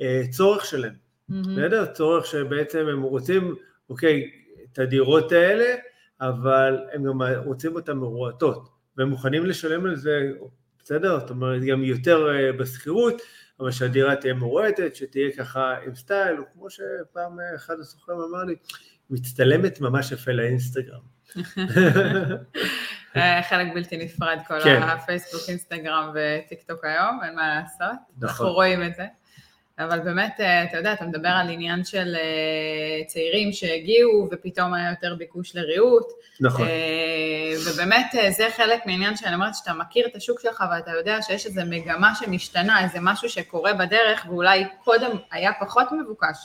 אה, 0.00 0.22
צורך 0.30 0.64
שלהם. 0.64 0.94
בסדר? 1.28 1.86
צורך 1.86 2.26
שבעצם 2.26 2.86
הם 2.86 3.02
רוצים, 3.02 3.54
אוקיי, 3.90 4.30
את 4.72 4.78
הדירות 4.78 5.32
האלה, 5.32 5.74
אבל 6.20 6.78
הם 6.92 7.04
גם 7.04 7.22
רוצים 7.44 7.74
אותן 7.74 7.96
מרועטות, 7.96 8.68
והם 8.96 9.08
מוכנים 9.08 9.46
לשלם 9.46 9.86
על 9.86 9.96
זה, 9.96 10.30
בסדר? 10.88 11.18
זאת 11.20 11.30
אומרת, 11.30 11.62
גם 11.62 11.84
יותר 11.84 12.28
אה, 12.34 12.52
בשכירות, 12.52 13.22
אבל 13.60 13.70
שהדירה 13.70 14.16
תהיה 14.16 14.34
מרועטת, 14.34 14.96
שתהיה 14.96 15.30
ככה 15.38 15.74
עם 15.86 15.94
סטייל, 15.94 16.36
כמו 16.54 16.70
שפעם 16.70 17.40
אה, 17.40 17.54
אחד 17.56 17.74
הסוחרים 17.80 18.18
אמר 18.20 18.44
לי, 18.44 18.54
מצטלמת 19.10 19.80
ממש 19.80 20.12
יפה 20.12 20.32
לאינסטגרם. 20.32 21.00
אה, 23.16 23.42
חלק 23.42 23.66
בלתי 23.74 23.96
נפרד, 23.96 24.38
כל 24.46 24.60
כן. 24.64 24.82
הפייסבוק, 24.82 25.42
אינסטגרם 25.48 26.12
וטיק 26.14 26.62
טוק 26.62 26.84
היום, 26.84 27.20
אין 27.24 27.34
מה 27.34 27.48
לעשות. 27.48 27.98
נכון. 28.16 28.28
אנחנו 28.28 28.52
רואים 28.52 28.82
את 28.82 28.94
זה. 28.94 29.06
אבל 29.78 30.00
באמת, 30.00 30.40
אה, 30.40 30.64
אתה 30.64 30.76
יודע, 30.76 30.92
אתה 30.92 31.04
מדבר 31.06 31.28
על 31.28 31.50
עניין 31.50 31.84
של 31.84 32.14
אה, 32.16 33.04
צעירים 33.06 33.52
שהגיעו 33.52 34.28
ופתאום 34.30 34.74
היה 34.74 34.90
יותר 34.90 35.14
ביקוש 35.14 35.56
לריהוט. 35.56 36.06
נכון, 36.40 36.66
אה, 36.66 37.52
ובאמת 37.66 38.06
זה 38.30 38.48
חלק 38.56 38.86
מעניין 38.86 39.16
שאני 39.16 39.34
אומרת 39.34 39.54
שאתה 39.54 39.72
מכיר 39.72 40.06
את 40.06 40.16
השוק 40.16 40.40
שלך 40.40 40.64
ואתה 40.70 40.90
יודע 40.90 41.22
שיש 41.22 41.46
איזו 41.46 41.60
מגמה 41.66 42.14
שמשתנה, 42.14 42.84
איזה 42.84 42.98
משהו 43.02 43.28
שקורה 43.28 43.74
בדרך 43.74 44.26
ואולי 44.28 44.64
קודם 44.84 45.10
היה 45.32 45.52
פחות 45.60 45.86
מבוקש. 45.92 46.36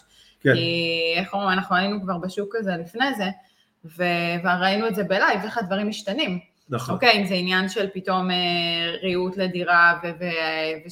כן, 0.41 0.53
כי 0.53 1.13
איך 1.17 1.33
אומרים, 1.33 1.49
אנחנו 1.49 1.75
היינו 1.75 2.01
כבר 2.01 2.17
בשוק 2.17 2.55
הזה 2.55 2.71
לפני 2.79 3.05
זה, 3.13 3.27
וראינו 4.43 4.87
את 4.87 4.95
זה 4.95 5.03
בלייב, 5.03 5.41
איך 5.43 5.57
הדברים 5.57 5.89
משתנים. 5.89 6.39
נכון. 6.69 6.95
אוקיי, 6.95 7.21
אם 7.21 7.25
זה 7.25 7.33
עניין 7.33 7.69
של 7.69 7.87
פתאום 7.93 8.29
ריהוט 9.01 9.37
לדירה, 9.37 9.99
ו- 10.03 10.11
ו- 10.19 10.87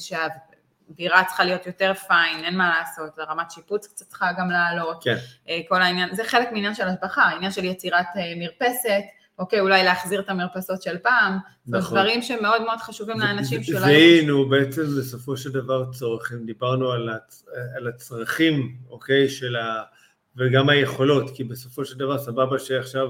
ושהדירה 0.92 1.24
צריכה 1.24 1.44
להיות 1.44 1.66
יותר 1.66 1.92
פיין, 1.94 2.44
אין 2.44 2.56
מה 2.56 2.78
לעשות, 2.78 3.18
רמת 3.18 3.50
שיפוץ 3.50 3.86
קצת 3.86 4.06
צריכה 4.06 4.26
גם 4.38 4.50
לעלות. 4.50 5.04
כן, 5.04 5.16
אה, 5.48 5.60
כל 5.68 5.82
העניין, 5.82 6.14
זה 6.14 6.24
חלק 6.24 6.52
מעניין 6.52 6.74
של 6.74 6.88
השבחה, 6.88 7.22
העניין 7.22 7.52
של 7.52 7.64
יצירת 7.64 8.06
אה, 8.16 8.32
מרפסת, 8.36 9.02
אוקיי, 9.38 9.60
אולי 9.60 9.84
להחזיר 9.84 10.20
את 10.20 10.28
המרפסות 10.28 10.82
של 10.82 10.98
פעם, 10.98 11.38
נכון. 11.66 11.98
דברים 11.98 12.22
שמאוד 12.22 12.62
מאוד 12.62 12.78
חשובים 12.78 13.20
לאנשים 13.20 13.62
ז- 13.62 13.66
שלא... 13.66 13.80
זיהינו 13.80 14.48
בעצם 14.48 14.82
בסופו 14.98 15.36
של 15.36 15.50
דבר 15.50 15.92
צורך, 15.92 16.32
דיברנו 16.44 16.90
על, 16.90 17.08
הצ... 17.08 17.44
על 17.76 17.88
הצרכים, 17.88 18.76
אוקיי, 18.90 19.28
של 19.28 19.56
ה... 19.56 19.82
וגם 20.36 20.68
היכולות, 20.68 21.36
כי 21.36 21.44
בסופו 21.44 21.84
של 21.84 21.98
דבר 21.98 22.18
סבבה 22.18 22.58
שעכשיו 22.58 23.08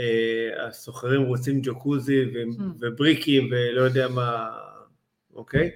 אה, 0.00 0.66
הסוחרים 0.66 1.22
רוצים 1.22 1.60
ג'קוזי 1.60 2.24
ו... 2.24 2.42
Hmm. 2.42 2.62
ובריקים 2.80 3.48
ולא 3.50 3.80
יודע 3.82 4.08
מה, 4.08 4.50
אוקיי? 5.34 5.70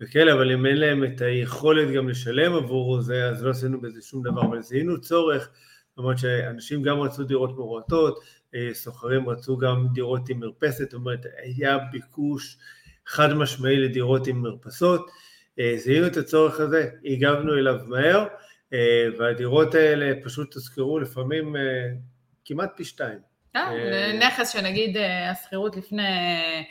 וכאלה, 0.00 0.32
אבל 0.32 0.52
אם 0.52 0.66
אין 0.66 0.76
להם 0.76 1.04
את 1.04 1.20
היכולת 1.20 1.90
גם 1.90 2.08
לשלם 2.08 2.54
עבור 2.54 3.00
זה, 3.00 3.28
אז 3.28 3.44
לא 3.44 3.50
עשינו 3.50 3.80
בזה 3.80 4.02
שום 4.02 4.22
דבר, 4.22 4.42
אבל 4.42 4.62
זיהינו 4.62 5.00
צורך, 5.00 5.50
למרות 5.98 6.18
שאנשים 6.18 6.82
גם 6.82 7.00
רצו 7.00 7.24
דירות 7.24 7.56
מורטות, 7.56 8.20
סוחרים 8.72 9.28
רצו 9.28 9.56
גם 9.58 9.86
דירות 9.92 10.28
עם 10.28 10.40
מרפסת, 10.40 10.84
זאת 10.84 10.94
אומרת, 10.94 11.26
היה 11.42 11.78
ביקוש 11.78 12.58
חד 13.06 13.34
משמעי 13.34 13.76
לדירות 13.76 14.26
עם 14.26 14.42
מרפסות. 14.42 15.10
זיהינו 15.76 16.06
את 16.06 16.16
הצורך 16.16 16.60
הזה, 16.60 16.90
הגבנו 17.04 17.58
אליו 17.58 17.80
מהר, 17.86 18.26
והדירות 19.18 19.74
האלה 19.74 20.12
פשוט 20.24 20.52
תוזכרו 20.52 20.98
לפעמים 20.98 21.56
כמעט 22.44 22.70
פי 22.76 22.84
שתיים. 22.84 23.18
נכס 24.18 24.52
שנגיד 24.52 24.96
השכירות 25.30 25.76
לפני 25.76 26.02
אה, 26.02 26.62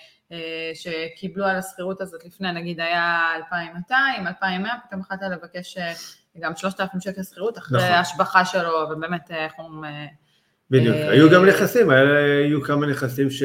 שקיבלו 0.74 1.46
על 1.46 1.56
השכירות 1.56 2.02
הזאת 2.02 2.26
לפני, 2.26 2.52
נגיד 2.52 2.80
היה 2.80 3.28
2,200, 3.36 4.28
2,100, 4.28 4.72
פתאום 4.88 5.02
יכולת 5.02 5.20
לבקש 5.32 5.78
אה, 5.78 5.94
גם 6.40 6.56
3,000 6.56 7.02
שקל 7.02 7.24
שכירות 7.24 7.58
אחרי 7.58 7.78
נכון. 7.78 7.92
ההשבחה 7.92 8.46
שלו, 8.46 8.90
ובאמת, 8.92 9.32
איך 9.32 9.54
אומרים... 9.60 9.86
אה, 9.86 10.06
בדיוק, 10.72 10.96
היו 10.96 11.30
גם 11.30 11.46
נכסים, 11.46 11.90
היו 11.90 12.62
כמה 12.62 12.88
נכסים 12.88 13.30
ש, 13.30 13.44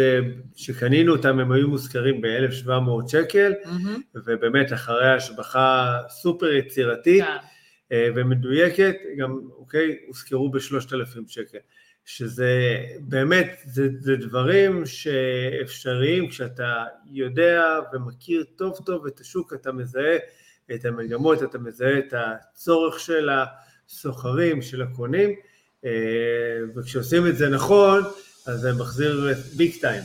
שקנינו 0.57 1.13
אותם, 1.17 1.39
הם 1.39 1.53
היו 1.53 1.69
מושכרים 1.69 2.21
ב-1,700 2.21 3.09
שקל, 3.09 3.53
mm-hmm. 3.65 3.99
ובאמת 4.15 4.73
אחרי 4.73 5.09
ההשבחה 5.09 5.99
סופר 6.09 6.53
יצירתית 6.53 7.25
כן. 7.25 7.97
ומדויקת, 8.15 8.95
גם, 9.19 9.39
אוקיי, 9.59 9.97
הושכרו 10.07 10.51
ב-3,000 10.51 11.19
שקל. 11.29 11.59
שזה 12.05 12.77
באמת, 13.01 13.61
זה, 13.65 13.89
זה 14.01 14.17
דברים 14.17 14.87
שאפשריים 14.87 16.29
כשאתה 16.29 16.85
יודע 17.11 17.79
ומכיר 17.93 18.45
טוב 18.57 18.79
טוב 18.87 19.07
את 19.07 19.21
השוק, 19.21 19.53
אתה 19.53 19.73
מזהה 19.73 20.17
את 20.75 20.85
המגמות, 20.85 21.43
אתה 21.43 21.59
מזהה 21.59 21.99
את 21.99 22.15
הצורך 22.17 23.01
של 23.01 23.31
הסוחרים, 23.89 24.63
של 24.63 24.83
הקונים, 24.83 25.31
אה, 25.85 25.91
וכשעושים 26.77 27.27
את 27.27 27.37
זה 27.37 27.49
נכון, 27.49 28.03
אז 28.47 28.61
זה 28.61 28.73
מחזיר 28.73 29.35
ביג 29.57 29.73
טיים. 29.81 30.03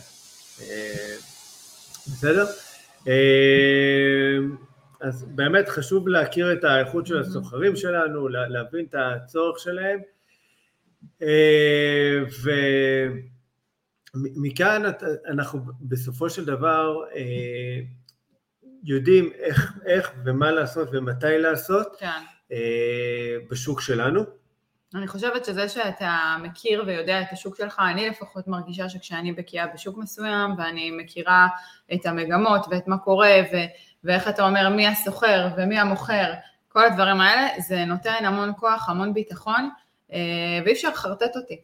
אה, 0.62 1.16
בסדר? 2.08 2.46
אה, 3.08 4.38
אז 5.02 5.26
באמת 5.36 5.70
חשוב 5.70 6.08
להכיר 6.08 6.54
את 6.54 6.64
האיכות 6.64 7.08
של 7.08 7.20
הסוחרים 7.20 7.76
שלנו, 7.76 8.28
להבין 8.28 8.86
את 8.90 8.96
הצורך 8.98 9.60
שלהם, 9.60 10.00
ומכאן 14.14 14.84
אנחנו 15.32 15.60
בסופו 15.82 16.30
של 16.30 16.46
דבר 16.46 17.04
אה, 17.16 17.80
יודעים 18.84 19.32
איך, 19.40 19.74
איך 19.86 20.12
ומה 20.26 20.52
לעשות 20.52 20.90
ומתי 20.92 21.38
לעשות 21.38 21.96
כן. 22.00 22.22
אה, 22.52 23.38
בשוק 23.52 23.82
שלנו. 23.82 24.24
אני 24.96 25.08
חושבת 25.08 25.46
שזה 25.46 25.70
שאתה 25.70 26.36
מכיר 26.44 26.84
ויודע 26.88 27.22
את 27.22 27.28
השוק 27.32 27.56
שלך, 27.58 27.82
אני 27.92 28.10
לפחות 28.10 28.48
מרגישה 28.48 28.90
שכשאני 28.90 29.34
בקיאה 29.34 29.68
בשוק 29.68 29.98
מסוים 29.98 30.52
ואני 30.58 30.92
מכירה 30.92 31.48
את 31.94 32.06
המגמות 32.06 32.66
ואת 32.72 32.88
מה 32.88 32.98
קורה 32.98 33.42
ו- 33.54 33.66
ואיך 34.04 34.28
אתה 34.28 34.46
אומר 34.46 34.70
מי 34.70 34.88
הסוחר 34.88 35.48
ומי 35.58 35.80
המוכר, 35.80 36.34
כל 36.68 36.86
הדברים 36.86 37.22
האלה, 37.22 37.48
זה 37.68 37.86
נותן 37.86 38.26
המון 38.26 38.52
כוח, 38.58 38.90
המון 38.90 39.14
ביטחון, 39.14 39.62
אה, 39.64 39.70
ואי 40.65 40.72
אפשר 40.72 40.89
לחרטט 40.89 41.36
אותי. 41.36 41.62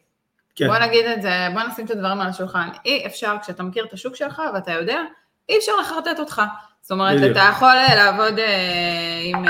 כן. 0.56 0.66
בוא 0.66 0.78
נגיד 0.78 1.06
את 1.06 1.22
זה, 1.22 1.48
בוא 1.54 1.62
נשים 1.62 1.84
את 1.84 1.90
הדברים 1.90 2.20
על 2.20 2.28
השולחן. 2.28 2.68
אי 2.84 3.06
אפשר, 3.06 3.36
כשאתה 3.42 3.62
מכיר 3.62 3.84
את 3.84 3.92
השוק 3.92 4.16
שלך 4.16 4.42
ואתה 4.54 4.72
יודע, 4.72 5.00
אי 5.48 5.58
אפשר 5.58 5.72
לחרטט 5.80 6.18
אותך. 6.18 6.42
זאת 6.80 6.90
אומרת, 6.90 7.16
בדיוק. 7.16 7.32
אתה 7.32 7.50
יכול 7.52 7.68
אה, 7.68 7.94
לעבוד 7.94 8.38
אה, 8.38 9.20
עם 9.24 9.44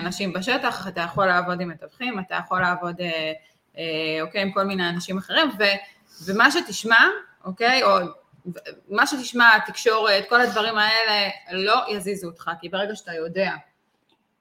אנשים 0.00 0.32
בשטח, 0.32 0.88
אתה 0.88 1.00
יכול 1.00 1.26
לעבוד 1.26 1.60
עם 1.60 1.68
מתווכים, 1.68 2.18
אתה 2.18 2.34
יכול 2.44 2.60
לעבוד, 2.60 3.00
אוקיי, 4.22 4.42
עם 4.42 4.52
כל 4.52 4.64
מיני 4.64 4.88
אנשים 4.88 5.18
אחרים, 5.18 5.50
ו, 5.58 5.64
ומה 6.24 6.50
שתשמע, 6.50 7.04
אוקיי, 7.44 7.82
או 7.82 7.90
מה 8.88 9.06
שתשמע, 9.06 9.58
תקשורת, 9.66 10.28
כל 10.28 10.40
הדברים 10.40 10.74
האלה, 10.78 11.30
לא 11.52 11.74
יזיזו 11.88 12.28
אותך, 12.28 12.50
כי 12.60 12.68
ברגע 12.68 12.94
שאתה 12.94 13.14
יודע 13.14 13.52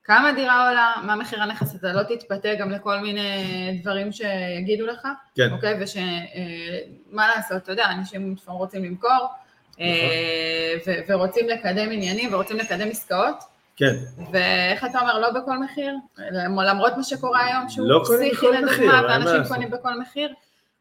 כמה 0.04 0.32
דירה 0.32 0.70
עולה, 0.70 0.94
מה 1.04 1.16
מחיר 1.16 1.42
הנכס, 1.42 1.76
אתה 1.76 1.94
לא 1.94 2.04
תתפתה 2.04 2.56
גם 2.60 2.72
לכל 2.72 3.00
מיני 3.00 3.80
דברים 3.82 4.12
שיגידו 4.12 4.86
לך, 4.86 5.08
כן. 5.36 5.52
אוקיי, 5.52 5.78
ושמה 5.84 7.24
אה, 7.24 7.36
לעשות, 7.36 7.58
אתה 7.58 7.72
יודע, 7.72 7.86
אנשים 7.86 8.36
רוצים 8.48 8.84
למכור, 8.84 9.10
נכון. 9.10 9.86
אה, 9.86 10.74
ו- 10.88 11.00
ורוצים 11.08 11.50
לקדם 11.50 11.92
עניינים 11.92 12.34
ורוצים 12.34 12.58
לקדם 12.58 12.88
עסקאות, 12.88 13.44
כן. 13.76 13.96
ואיך 14.32 14.86
אתה 14.86 15.00
אומר, 15.00 15.20
לא 15.20 15.32
בכל 15.32 15.60
מחיר, 15.60 15.96
למרות 16.32 16.98
מה 16.98 17.04
שקורה 17.04 17.46
היום, 17.46 17.70
שהוא 17.70 17.88
לא 17.88 18.04
פסיכי 18.06 18.46
לדוגמה, 18.48 19.02
ואנשים 19.10 19.44
קונים 19.48 19.72
בכל 19.72 20.00
מחיר, 20.00 20.34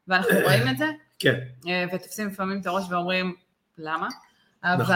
ואנחנו 0.08 0.36
רואים 0.44 0.68
את 0.68 0.78
זה, 0.78 0.86
כן. 1.18 1.34
אה, 1.68 1.84
ותופסים 1.92 2.28
לפעמים 2.28 2.60
את 2.60 2.66
הראש 2.66 2.84
ואומרים, 2.90 3.34
למה? 3.78 4.08
אבל 4.64 4.82
נכון. 4.82 4.94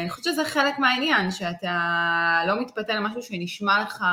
אני 0.00 0.10
חושבת 0.10 0.24
שזה 0.24 0.44
חלק 0.44 0.78
מהעניין, 0.78 1.30
שאתה 1.30 2.42
לא 2.46 2.60
מתפתה 2.60 2.94
למשהו 2.94 3.22
שנשמע 3.22 3.82
לך 3.82 4.04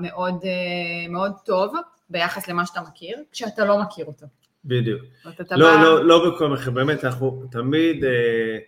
מאוד, 0.00 0.44
אה, 0.44 1.10
מאוד 1.10 1.32
טוב 1.44 1.74
ביחס 2.10 2.48
למה 2.48 2.66
שאתה 2.66 2.80
מכיר, 2.80 3.18
כשאתה 3.32 3.64
לא 3.64 3.82
מכיר 3.82 4.06
אותו. 4.06 4.26
בדיוק. 4.64 5.02
לא, 5.50 5.76
בא... 5.76 5.82
לא, 5.82 6.04
לא 6.04 6.30
בכל 6.30 6.48
מחיר, 6.48 6.70
באמת 6.70 7.04
אנחנו 7.04 7.44
תמיד 7.50 8.04
אה, 8.04 8.58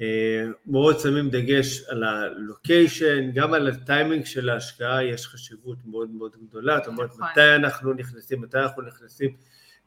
אה, 0.00 0.44
מאוד 0.66 0.98
שמים 0.98 1.30
דגש 1.30 1.82
על 1.88 2.04
הלוקיישן, 2.04 3.30
גם 3.34 3.54
על 3.54 3.68
הטיימינג 3.68 4.24
של 4.24 4.48
ההשקעה 4.48 5.04
יש 5.04 5.26
חשיבות 5.26 5.78
מאוד 5.84 6.10
מאוד 6.10 6.32
גדולה, 6.48 6.78
זאת 6.78 6.86
אומרת 6.86 7.10
נכון. 7.10 7.28
מתי 7.30 7.54
אנחנו 7.54 7.92
נכנסים, 7.92 8.42
מתי 8.42 8.58
אנחנו 8.58 8.82
נכנסים 8.82 9.36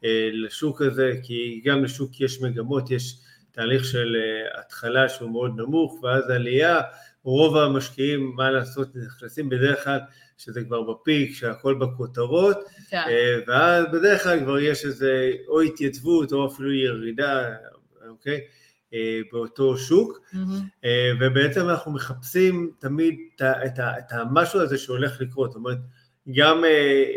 אה, 0.03 0.29
לשוק 0.33 0.81
הזה, 0.81 1.13
כי 1.23 1.61
גם 1.65 1.83
לשוק 1.83 2.21
יש 2.21 2.41
מגמות, 2.41 2.91
יש 2.91 3.15
תהליך 3.51 3.85
של 3.85 4.15
אה, 4.15 4.59
התחלה 4.59 5.09
שהוא 5.09 5.31
מאוד 5.31 5.51
נמוך 5.57 6.03
ואז 6.03 6.29
עלייה, 6.29 6.81
רוב 7.23 7.57
המשקיעים, 7.57 8.31
מה 8.35 8.51
לעשות, 8.51 8.95
נכנסים 8.95 9.49
בדרך 9.49 9.83
כלל 9.83 9.99
שזה 10.37 10.63
כבר 10.63 10.81
בפיק, 10.81 11.35
שהכל 11.35 11.73
בכותרות, 11.73 12.57
כן. 12.89 13.03
אה, 13.07 13.39
ואז 13.47 13.85
בדרך 13.93 14.23
כלל 14.23 14.39
כבר 14.39 14.59
יש 14.59 14.85
איזה 14.85 15.31
או 15.47 15.61
התייצבות 15.61 16.31
או 16.31 16.47
אפילו 16.47 16.73
ירידה, 16.73 17.49
אוקיי? 18.07 18.41
אה, 18.93 19.19
באותו 19.31 19.77
שוק, 19.77 20.19
mm-hmm. 20.33 20.87
ובעצם 21.19 21.69
אנחנו 21.69 21.91
מחפשים 21.91 22.71
תמיד 22.79 23.15
את 23.41 24.11
המשהו 24.11 24.61
הזה 24.61 24.77
שהולך 24.77 25.21
לקרות, 25.21 25.51
זאת 25.51 25.57
אומרת, 25.57 25.77
גם 26.35 26.63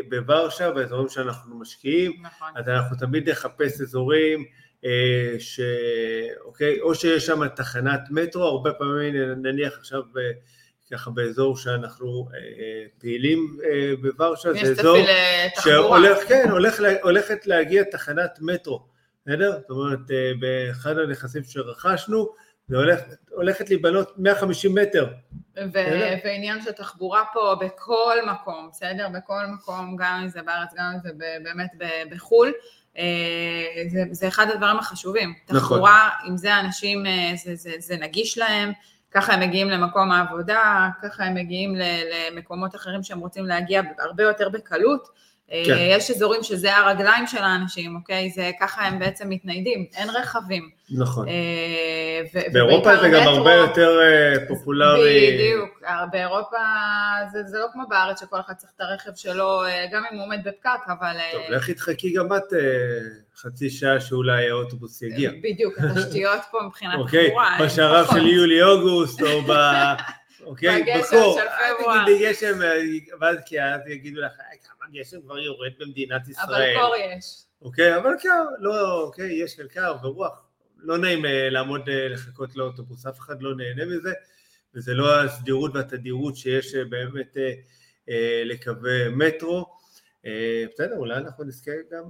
בוורשה, 0.09 0.71
באזורים 0.71 1.09
שאנחנו 1.09 1.59
משקיעים, 1.59 2.13
נכון. 2.23 2.49
אז 2.57 2.69
אנחנו 2.69 2.97
תמיד 2.97 3.29
נחפש 3.29 3.81
אזורים 3.81 4.45
ש... 5.39 5.61
אוקיי, 6.45 6.81
או 6.81 6.95
שיש 6.95 7.27
שם 7.27 7.49
תחנת 7.49 8.01
מטרו, 8.11 8.43
הרבה 8.43 8.73
פעמים 8.73 9.15
נניח 9.43 9.79
עכשיו 9.79 10.03
ככה 10.93 11.11
באזור 11.11 11.57
שאנחנו 11.57 12.29
אה, 12.35 12.85
פעילים 12.99 13.57
אה, 13.65 13.93
בוורשה, 14.03 14.53
זה 14.53 14.71
אזור 14.81 14.99
שהולך, 15.61 16.19
כן, 16.29 16.51
הולך, 16.51 16.83
הולכת 17.03 17.47
להגיע 17.47 17.83
תחנת 17.83 18.39
מטרו, 18.41 18.83
בסדר? 19.27 19.59
זאת 19.61 19.71
אומרת, 19.71 19.99
באחד 20.41 20.99
הנכסים 20.99 21.45
שרכשנו, 21.45 22.29
זה 22.69 22.77
הולך, 22.77 23.01
הולכת 23.31 23.69
להיבנות 23.71 24.13
150 24.19 24.75
מטר. 24.75 25.07
ו- 25.57 25.79
ועניין 26.25 26.63
של 26.63 26.73
תחבורה 26.73 27.25
פה 27.33 27.55
בכל 27.61 28.17
מקום, 28.33 28.69
בסדר? 28.73 29.09
בכל 29.09 29.47
מקום, 29.55 29.97
גם 29.99 30.21
אם 30.23 30.29
זה 30.29 30.43
בארץ, 30.43 30.71
גם 30.77 30.93
אם 30.95 30.99
זה 31.01 31.11
באמת 31.43 31.71
בחו"ל. 32.11 32.53
אה, 32.99 33.05
זה, 33.89 34.05
זה 34.11 34.29
אחד 34.29 34.47
הדברים 34.51 34.79
החשובים. 34.79 35.35
נכון. 35.49 35.61
תחבורה, 35.61 36.09
אם 36.29 36.37
זה 36.37 36.61
אנשים, 36.61 37.07
אה, 37.07 37.33
זה, 37.45 37.55
זה, 37.55 37.71
זה 37.79 37.97
נגיש 37.97 38.39
להם, 38.39 38.73
ככה 39.11 39.33
הם 39.33 39.41
מגיעים 39.41 39.69
למקום 39.69 40.13
העבודה, 40.13 40.89
ככה 41.03 41.25
הם 41.25 41.35
מגיעים 41.35 41.75
למקומות 41.77 42.75
אחרים 42.75 43.03
שהם 43.03 43.19
רוצים 43.19 43.47
להגיע 43.47 43.83
הרבה 43.99 44.23
יותר 44.23 44.49
בקלות. 44.49 45.09
כן. 45.49 45.73
אה, 45.73 45.87
יש 45.91 46.11
אזורים 46.11 46.43
שזה 46.43 46.77
הרגליים 46.77 47.27
של 47.27 47.43
האנשים, 47.43 47.97
אוקיי? 47.97 48.31
זה 48.31 48.51
ככה 48.61 48.83
הם 48.83 48.99
בעצם 48.99 49.29
מתניידים, 49.29 49.87
אין 49.97 50.11
רכבים. 50.11 50.71
נכון. 50.91 51.27
אה, 52.37 52.43
באירופה 52.53 52.97
זה 52.97 53.09
גם 53.09 53.29
הרבה 53.29 53.55
יותר 53.55 53.99
אה, 54.03 54.47
פופולרי. 54.49 55.31
בדיוק, 55.33 55.83
באירופה 56.13 56.57
זה, 57.33 57.43
זה 57.43 57.59
לא 57.59 57.67
כמו 57.73 57.83
בארץ 57.89 58.21
שכל 58.21 58.41
אחד 58.41 58.55
צריך 58.55 58.73
את 58.77 58.81
הרכב 58.81 59.15
שלו, 59.15 59.63
גם 59.93 60.03
אם 60.13 60.17
הוא 60.17 60.25
עומד 60.25 60.39
בפקק, 60.45 60.81
אבל... 60.89 61.17
טוב, 61.33 61.43
לכי 61.49 61.75
תחכי 61.75 62.13
גם 62.13 62.37
את 62.37 62.53
חצי 63.37 63.71
שעה 63.71 64.01
שאולי 64.01 64.51
האוטובוס 64.51 65.03
יגיע. 65.03 65.31
בדיוק, 65.43 65.79
התשתיות 65.79 66.41
פה 66.51 66.59
מבחינת 66.67 66.99
אוקיי, 66.99 67.27
תחבורה. 67.27 67.53
אוקיי, 67.53 67.67
בשרב 67.67 68.07
של 68.13 68.27
יולי-אוגוסט, 68.27 69.23
או 69.23 69.43
ב... 69.43 69.53
אוקיי, 70.47 70.83
בקור. 70.83 71.39
של 71.41 71.47
פברואר. 71.79 72.05
תגידי 72.05 72.31
גשם, 72.31 72.59
ואז 73.21 73.37
כי 73.47 73.63
אז 73.63 73.81
יגידו 73.87 74.21
לך, 74.21 74.33
הגשם 74.89 75.21
כבר 75.23 75.39
יורד 75.39 75.73
במדינת 75.79 76.29
ישראל. 76.29 76.77
אבל 76.77 76.87
קור 76.87 76.95
יש. 76.97 77.43
אוקיי, 77.63 77.97
אבל 77.97 78.11
קר, 78.23 78.45
לא, 78.59 79.03
אוקיי, 79.03 79.43
יש 79.43 79.55
כאן 79.55 79.67
קר 79.69 79.97
ורוח. 80.03 80.43
לא 80.83 80.99
נעים 80.99 81.25
אה, 81.25 81.51
לעמוד 81.51 81.89
אה, 81.89 82.09
לחכות 82.09 82.57
לאוטובוס, 82.57 83.07
אף 83.07 83.19
אחד 83.19 83.43
לא 83.43 83.57
נהנה 83.57 83.85
מזה, 83.85 84.13
וזה 84.75 84.95
לא 84.95 85.21
הסדירות 85.21 85.71
והתדירות 85.75 86.37
שיש 86.37 86.75
אה, 86.75 86.85
באמת 86.85 87.37
לקווי 88.45 89.09
מטרו. 89.09 89.67
בסדר, 90.75 90.97
אולי 90.97 91.17
אנחנו 91.17 91.45
נזכה 91.45 91.71
גם 91.93 92.03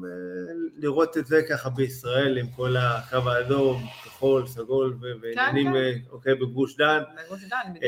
לראות 0.76 1.18
את 1.18 1.26
זה 1.26 1.42
ככה 1.48 1.70
בישראל 1.70 2.38
עם 2.38 2.46
כל 2.46 2.76
הקו 2.76 3.30
האדום, 3.30 3.86
כחול, 4.04 4.46
סגול 4.46 4.96
ועניינים, 5.00 5.72
כן, 5.72 5.72
כן. 5.72 6.10
אוקיי, 6.10 6.34
בגוש 6.34 6.76
דן. 6.76 7.02
בגוש 7.26 7.40
דן, 7.44 7.74
בדיוק. 7.74 7.84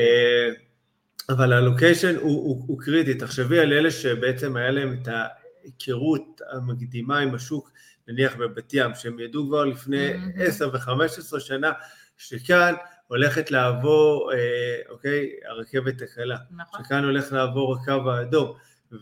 אבל 1.29 1.53
הלוקיישן 1.53 2.15
הוא, 2.15 2.23
הוא, 2.23 2.63
הוא 2.67 2.79
קריטי, 2.79 3.13
תחשבי 3.13 3.59
על 3.59 3.73
אלה 3.73 3.91
שבעצם 3.91 4.55
היה 4.55 4.71
להם 4.71 4.97
את 5.01 5.07
ההיכרות 5.07 6.41
המקדימה 6.51 7.19
עם 7.19 7.35
השוק, 7.35 7.71
נניח 8.07 8.35
בבת 8.35 8.73
ים, 8.73 8.91
שהם 8.95 9.19
ידעו 9.19 9.47
כבר 9.47 9.65
לפני 9.65 10.13
עשר 10.37 10.69
ו-15 10.73 11.39
שנה, 11.39 11.71
שכאן 12.17 12.73
הולכת 13.07 13.51
לעבור, 13.51 14.31
אה, 14.33 14.79
אוקיי, 14.89 15.29
הרכבת 15.45 16.01
הקלה, 16.01 16.37
נכון. 16.51 16.83
שכאן 16.83 17.03
הולך 17.03 17.33
לעבור 17.33 17.75
הקו 17.75 18.11
האדום, 18.11 18.53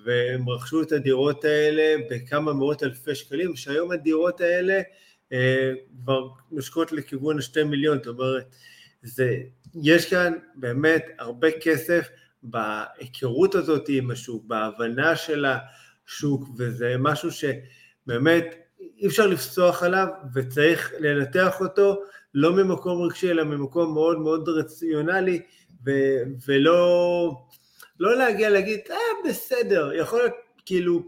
והם 0.05 0.49
רכשו 0.49 0.81
את 0.81 0.91
הדירות 0.91 1.45
האלה 1.45 1.95
בכמה 2.09 2.53
מאות 2.53 2.83
אלפי 2.83 3.15
שקלים, 3.15 3.55
שהיום 3.55 3.91
הדירות 3.91 4.41
האלה 4.41 4.81
אה, 5.33 5.71
כבר 6.03 6.27
נושקות 6.51 6.91
לכיוון 6.91 7.39
השתי 7.39 7.63
מיליון, 7.63 7.97
זאת 7.97 8.07
אומרת, 8.07 8.55
זה, 9.03 9.37
יש 9.83 10.09
כאן 10.09 10.33
באמת 10.55 11.05
הרבה 11.19 11.47
כסף 11.61 12.09
בהיכרות 12.43 13.55
הזאת 13.55 13.85
עם 13.89 14.11
השוק, 14.11 14.43
בהבנה 14.45 15.15
של 15.15 15.45
השוק, 15.45 16.49
וזה 16.57 16.95
משהו 16.99 17.29
שבאמת 17.31 18.55
אי 18.97 19.07
אפשר 19.07 19.27
לפסוח 19.27 19.83
עליו 19.83 20.07
וצריך 20.33 20.93
לנתח 20.99 21.61
אותו 21.61 22.03
לא 22.33 22.53
ממקום 22.53 23.01
רגשי 23.01 23.31
אלא 23.31 23.43
ממקום 23.43 23.93
מאוד 23.93 24.19
מאוד 24.19 24.49
רציונלי 24.49 25.41
ו- 25.85 26.21
ולא 26.47 27.31
לא 27.99 28.17
להגיע 28.17 28.49
להגיד 28.49 28.79
אה 28.91 29.29
בסדר, 29.29 29.93
יכול 29.93 30.19
להיות 30.19 30.33
כאילו 30.65 31.03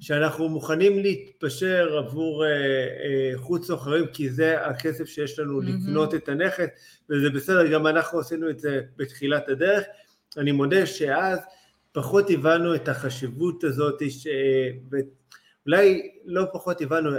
שאנחנו 0.00 0.48
מוכנים 0.48 0.98
להתפשר 0.98 1.98
עבור 1.98 2.44
אה, 2.44 2.50
אה, 2.50 3.32
חוץ 3.36 3.66
סוחרים 3.66 4.06
כי 4.06 4.30
זה 4.30 4.66
הכסף 4.66 5.04
שיש 5.04 5.38
לנו 5.38 5.60
mm-hmm. 5.60 5.64
לקנות 5.64 6.14
את 6.14 6.28
הנכס 6.28 6.66
וזה 7.10 7.30
בסדר, 7.30 7.66
גם 7.66 7.86
אנחנו 7.86 8.18
עשינו 8.20 8.50
את 8.50 8.60
זה 8.60 8.80
בתחילת 8.96 9.48
הדרך. 9.48 9.84
אני 10.36 10.52
מודה 10.52 10.86
שאז 10.86 11.38
פחות 11.92 12.30
הבנו 12.30 12.74
את 12.74 12.88
החשיבות 12.88 13.64
הזאת, 13.64 14.02
ש... 14.10 14.26
ואולי 15.66 16.10
לא 16.24 16.44
פחות 16.52 16.80
הבנו, 16.80 17.10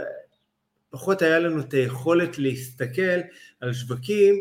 פחות 0.89 1.21
היה 1.21 1.39
לנו 1.39 1.61
את 1.61 1.73
היכולת 1.73 2.37
להסתכל 2.37 3.19
על 3.61 3.73
שווקים 3.73 4.35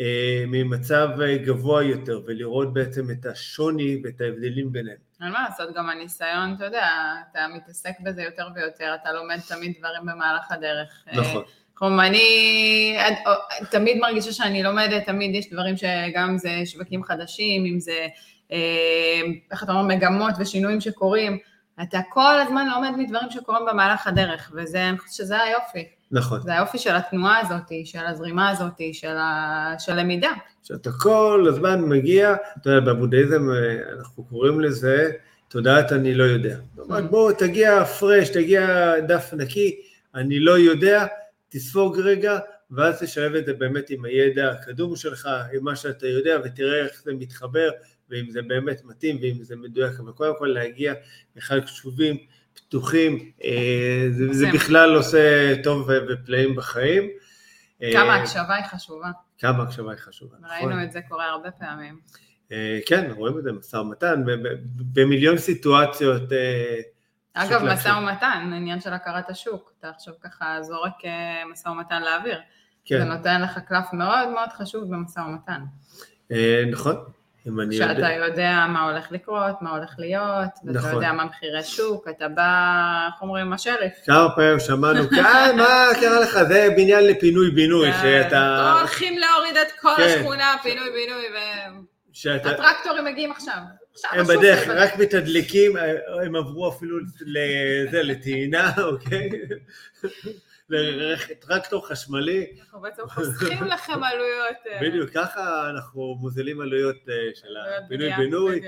אה, 0.00 0.44
ממצב 0.46 1.08
גבוה 1.44 1.82
יותר 1.82 2.20
ולראות 2.26 2.74
בעצם 2.74 3.10
את 3.10 3.26
השוני 3.26 4.00
ואת 4.04 4.20
ההבדלים 4.20 4.72
ביניהם. 4.72 4.96
אין 5.22 5.30
מה 5.30 5.46
לעשות, 5.48 5.74
גם 5.74 5.88
הניסיון, 5.88 6.54
אתה 6.56 6.64
יודע, 6.64 6.88
אתה 7.30 7.46
מתעסק 7.54 7.92
בזה 8.00 8.22
יותר 8.22 8.48
ויותר, 8.54 8.94
אתה 9.02 9.12
לומד 9.12 9.38
תמיד 9.48 9.74
דברים 9.78 10.02
במהלך 10.02 10.52
הדרך. 10.52 11.04
נכון. 11.12 11.42
כלומר, 11.74 12.06
אני 12.06 12.98
תמיד 13.70 13.98
מרגישה 13.98 14.32
שאני 14.32 14.62
לומדת, 14.62 15.06
תמיד 15.06 15.34
יש 15.34 15.50
דברים 15.50 15.76
שגם 15.76 16.38
זה 16.38 16.50
שווקים 16.64 17.02
חדשים, 17.02 17.66
אם 17.66 17.80
זה, 17.80 18.06
אה, 18.52 19.20
איך 19.50 19.62
אתה 19.62 19.72
אומר, 19.72 19.96
מגמות 19.96 20.34
ושינויים 20.38 20.80
שקורים, 20.80 21.38
אתה 21.82 22.00
כל 22.10 22.40
הזמן 22.46 22.66
לומד 22.74 22.90
מדברים 22.96 23.30
שקורים 23.30 23.66
במהלך 23.70 24.06
הדרך, 24.06 24.52
וזה, 24.54 24.88
אני 24.88 24.98
חושבת 24.98 25.12
שזה 25.12 25.42
היופי. 25.42 25.88
נכון. 26.10 26.40
זה 26.40 26.52
היופי 26.52 26.78
של 26.78 26.96
התנועה 26.96 27.40
הזאת, 27.40 27.72
של 27.84 28.06
הזרימה 28.06 28.50
הזאת, 28.50 28.80
של, 28.92 29.16
ה... 29.16 29.74
של 29.78 29.92
הלמידה. 29.92 30.30
שאתה 30.62 30.90
כל 30.92 31.46
הזמן 31.48 31.80
מגיע, 31.80 32.34
אתה 32.60 32.70
יודע, 32.70 32.92
בבודהיזם 32.92 33.50
אה, 33.50 33.96
אנחנו 33.98 34.24
קוראים 34.24 34.60
לזה 34.60 35.10
תודעת 35.48 35.92
אני 35.92 36.14
לא 36.14 36.24
יודע. 36.24 36.56
אומרת, 36.78 37.04
mm. 37.04 37.06
בוא 37.06 37.32
תגיע 37.32 37.84
פרש, 37.84 38.28
תגיע 38.28 38.92
דף 39.00 39.34
נקי, 39.36 39.80
אני 40.14 40.40
לא 40.40 40.58
יודע, 40.58 41.06
תספוג 41.48 42.00
רגע, 42.00 42.38
ואז 42.70 43.02
תשלב 43.02 43.34
את 43.34 43.46
זה 43.46 43.52
באמת 43.52 43.90
עם 43.90 44.04
הידע 44.04 44.50
הקדום 44.50 44.96
שלך, 44.96 45.28
עם 45.52 45.64
מה 45.64 45.76
שאתה 45.76 46.06
יודע, 46.06 46.38
ותראה 46.44 46.84
איך 46.84 47.02
זה 47.04 47.12
מתחבר, 47.14 47.70
ואם 48.10 48.30
זה 48.30 48.42
באמת 48.42 48.84
מתאים, 48.84 49.18
ואם 49.22 49.42
זה 49.42 49.56
מדויק, 49.56 50.00
אבל 50.00 50.12
קודם 50.12 50.34
כל 50.38 50.46
להגיע 50.46 50.94
בכלל 51.36 51.60
קשובים, 51.60 52.16
פתוחים, 52.56 53.30
אה, 53.44 54.06
זה, 54.10 54.32
זה 54.32 54.46
בכלל 54.54 54.94
עושה 54.94 55.54
טוב 55.62 55.88
ופלאים 56.08 56.56
בחיים. 56.56 57.08
כמה 57.92 58.16
אה, 58.16 58.22
הקשבה 58.22 58.54
היא 58.54 58.64
חשובה. 58.64 59.10
כמה 59.38 59.62
הקשבה 59.62 59.90
היא 59.90 59.98
חשובה, 59.98 60.36
נכון. 60.40 60.56
ראינו 60.56 60.82
את 60.82 60.92
זה 60.92 61.00
קורה 61.08 61.26
הרבה 61.26 61.50
פעמים. 61.50 61.98
אה, 62.52 62.78
כן, 62.86 63.10
רואים 63.16 63.38
את 63.38 63.42
זה, 63.42 63.52
משא 63.52 63.76
ומתן, 63.76 64.22
במיליון 64.92 65.38
סיטואציות. 65.38 66.22
אגב, 67.34 67.64
משא 67.64 67.88
ומתן, 67.88 68.50
עניין 68.56 68.80
של 68.80 68.92
הכרת 68.92 69.30
השוק, 69.30 69.72
אתה 69.78 69.88
עכשיו 69.88 70.14
ככה 70.20 70.58
זורק 70.62 70.94
משא 71.52 71.68
ומתן 71.68 72.02
לאוויר. 72.02 72.40
כן. 72.84 72.98
זה 72.98 73.04
נותן 73.04 73.42
לך 73.42 73.58
קלף 73.58 73.92
מאוד 73.92 74.28
מאוד 74.28 74.48
חשוב 74.48 74.84
במשא 74.94 75.20
ומתן. 75.20 75.60
נכון, 76.70 76.96
אם 77.48 77.60
אני 77.60 77.74
יודע... 77.74 77.94
שאתה 77.94 78.12
יודע 78.26 78.66
מה 78.68 78.90
הולך 78.90 79.12
לקרות, 79.12 79.62
מה 79.62 79.70
הולך 79.70 79.94
להיות, 79.98 80.50
ואתה 80.64 80.78
נכון. 80.78 80.94
יודע 80.94 81.12
מה 81.12 81.24
מחירי 81.24 81.62
שוק, 81.62 82.08
אתה 82.08 82.28
בא, 82.28 83.08
איך 83.12 83.22
אומרים, 83.22 83.52
השריף. 83.52 83.92
כמה 84.06 84.28
פעמים 84.36 84.60
שמענו, 84.60 85.08
כאן, 85.08 85.54
מה 85.56 85.86
קרה 86.00 86.20
לך, 86.20 86.42
זה 86.48 86.68
בניין 86.76 87.06
לפינוי-בינוי, 87.06 87.92
כן. 87.92 87.98
שאתה... 88.02 88.72
הולכים 88.78 89.18
להוריד 89.18 89.56
את 89.56 89.72
כל 89.80 89.94
כן. 89.96 90.02
השכונה, 90.02 90.54
פינוי-בינוי, 90.62 91.24
והטרקטורים 92.24 93.04
מגיעים 93.04 93.30
עכשיו. 93.30 93.58
הם 94.10 94.26
בדרך, 94.26 94.68
רק 94.68 94.98
מתדלקים, 94.98 95.72
הם 96.24 96.36
עברו 96.36 96.68
אפילו 96.68 96.98
לזה, 97.26 98.02
לטעינה, 98.02 98.70
אוקיי? 98.82 99.30
לטרקטור 100.70 101.88
חשמלי. 101.88 102.46
אנחנו 102.60 102.80
בעצם 102.80 103.02
חוסכים 103.08 103.64
לכם 103.64 104.04
עלויות. 104.04 104.56
אה. 104.66 104.78
בדיוק, 104.82 105.10
ככה 105.10 105.70
אנחנו 105.70 106.14
מוזילים 106.20 106.60
עלויות 106.60 106.96
אה, 107.08 107.14
של 107.34 107.56
הפינוי-בינוי. 107.56 108.60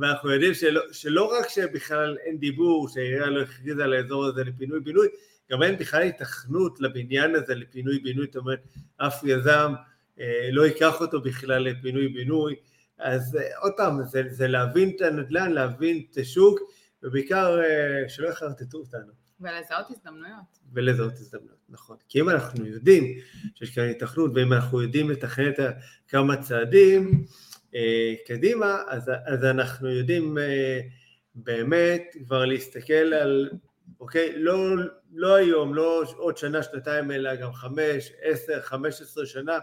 ואנחנו 0.00 0.30
יודעים 0.30 0.54
שלא, 0.54 0.82
שלא 0.92 1.38
רק 1.38 1.48
שבכלל 1.48 2.16
אין 2.24 2.38
דיבור, 2.38 2.88
שהעירייה 2.88 3.26
לא 3.26 3.42
הכריזה 3.42 3.84
על 3.84 3.92
האזור 3.92 4.24
הזה 4.24 4.44
לפינוי-בינוי, 4.44 5.08
גם 5.50 5.62
אין 5.62 5.78
בכלל 5.78 6.02
התכנות 6.02 6.80
לבניין 6.80 7.34
הזה 7.34 7.54
לפינוי-בינוי, 7.54 8.26
זאת 8.26 8.36
אומרת, 8.36 8.60
אף 8.96 9.20
יזם 9.24 9.72
אה, 10.20 10.48
לא 10.52 10.62
ייקח 10.62 11.00
אותו 11.00 11.20
בכלל 11.20 11.62
לפינוי-בינוי. 11.62 12.54
אז 12.98 13.36
אה, 13.36 13.58
עוד 13.58 13.72
פעם, 13.76 14.04
זה, 14.04 14.22
זה 14.28 14.48
להבין 14.48 14.92
את 14.96 15.00
הנדל"ן, 15.00 15.52
להבין 15.52 16.02
את 16.10 16.18
השוק, 16.18 16.60
ובעיקר 17.02 17.60
אה, 17.62 18.08
שלא 18.08 18.28
יחרטטו 18.28 18.78
אותנו. 18.78 19.23
ולזהות 19.44 19.90
הזדמנויות. 19.90 20.58
ולזהות 20.72 21.12
הזדמנויות, 21.12 21.58
נכון. 21.68 21.96
כי 22.08 22.20
אם 22.20 22.30
אנחנו 22.30 22.66
יודעים 22.66 23.04
שיש 23.54 23.70
כאן 23.70 23.88
התכנות, 23.88 24.30
ואם 24.34 24.52
אנחנו 24.52 24.82
יודעים 24.82 25.10
לתכנן 25.10 25.48
את 25.48 25.58
כמה 26.08 26.36
צעדים 26.36 27.24
אה, 27.74 28.14
קדימה, 28.26 28.82
אז, 28.88 29.10
אז 29.26 29.44
אנחנו 29.44 29.90
יודעים 29.90 30.38
אה, 30.38 30.80
באמת 31.34 32.02
כבר 32.26 32.44
להסתכל 32.44 32.92
על, 32.92 33.50
אוקיי, 34.00 34.32
לא, 34.36 34.76
לא 35.12 35.34
היום, 35.34 35.74
לא 35.74 36.02
עוד 36.16 36.36
שנה, 36.36 36.62
שנתיים, 36.62 37.10
אלא 37.10 37.34
גם 37.34 37.52
חמש, 37.52 38.12
עשר, 38.22 38.60
חמש 38.60 39.00
עשרה 39.00 39.26
שנה, 39.26 39.58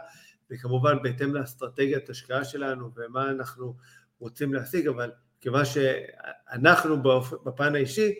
וכמובן 0.51 1.03
בהתאם 1.03 1.35
לאסטרטגיית 1.35 2.09
השקעה 2.09 2.43
שלנו 2.43 2.89
ומה 2.95 3.29
אנחנו 3.29 3.75
רוצים 4.19 4.53
להשיג, 4.53 4.87
אבל 4.87 5.11
כיוון 5.41 5.63
שאנחנו 5.65 6.97
בפן 7.43 7.75
האישי, 7.75 8.13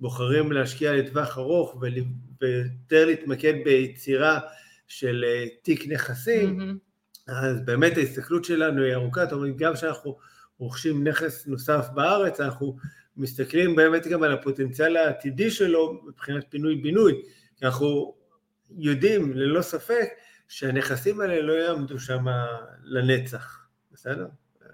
בוחרים 0.00 0.52
להשקיע 0.52 0.92
לטווח 0.92 1.38
ארוך 1.38 1.82
ויותר 2.40 3.06
להתמקד 3.06 3.54
ביצירה 3.64 4.40
של 4.88 5.24
אה, 5.26 5.44
תיק 5.62 5.88
נכסים, 5.88 6.60
mm-hmm. 6.60 7.32
אז 7.32 7.60
באמת 7.64 7.96
ההסתכלות 7.96 8.44
שלנו 8.44 8.82
היא 8.82 8.94
ארוכה, 8.94 9.24
זאת 9.24 9.32
אומרת 9.32 9.56
גם 9.56 9.74
כשאנחנו 9.74 10.18
רוכשים 10.58 11.06
נכס 11.08 11.46
נוסף 11.46 11.86
בארץ, 11.94 12.40
אנחנו 12.40 12.76
מסתכלים 13.16 13.76
באמת 13.76 14.06
גם 14.06 14.22
על 14.22 14.32
הפוטנציאל 14.32 14.96
העתידי 14.96 15.50
שלו 15.50 16.00
מבחינת 16.06 16.44
פינוי-בינוי, 16.48 17.22
כי 17.56 17.66
אנחנו 17.66 18.14
יודעים 18.78 19.32
ללא 19.32 19.62
ספק 19.62 20.08
שהנכסים 20.48 21.20
האלה 21.20 21.42
לא 21.42 21.52
יעמדו 21.52 21.98
שם 21.98 22.24
לנצח, 22.82 23.66
בסדר? 23.92 24.26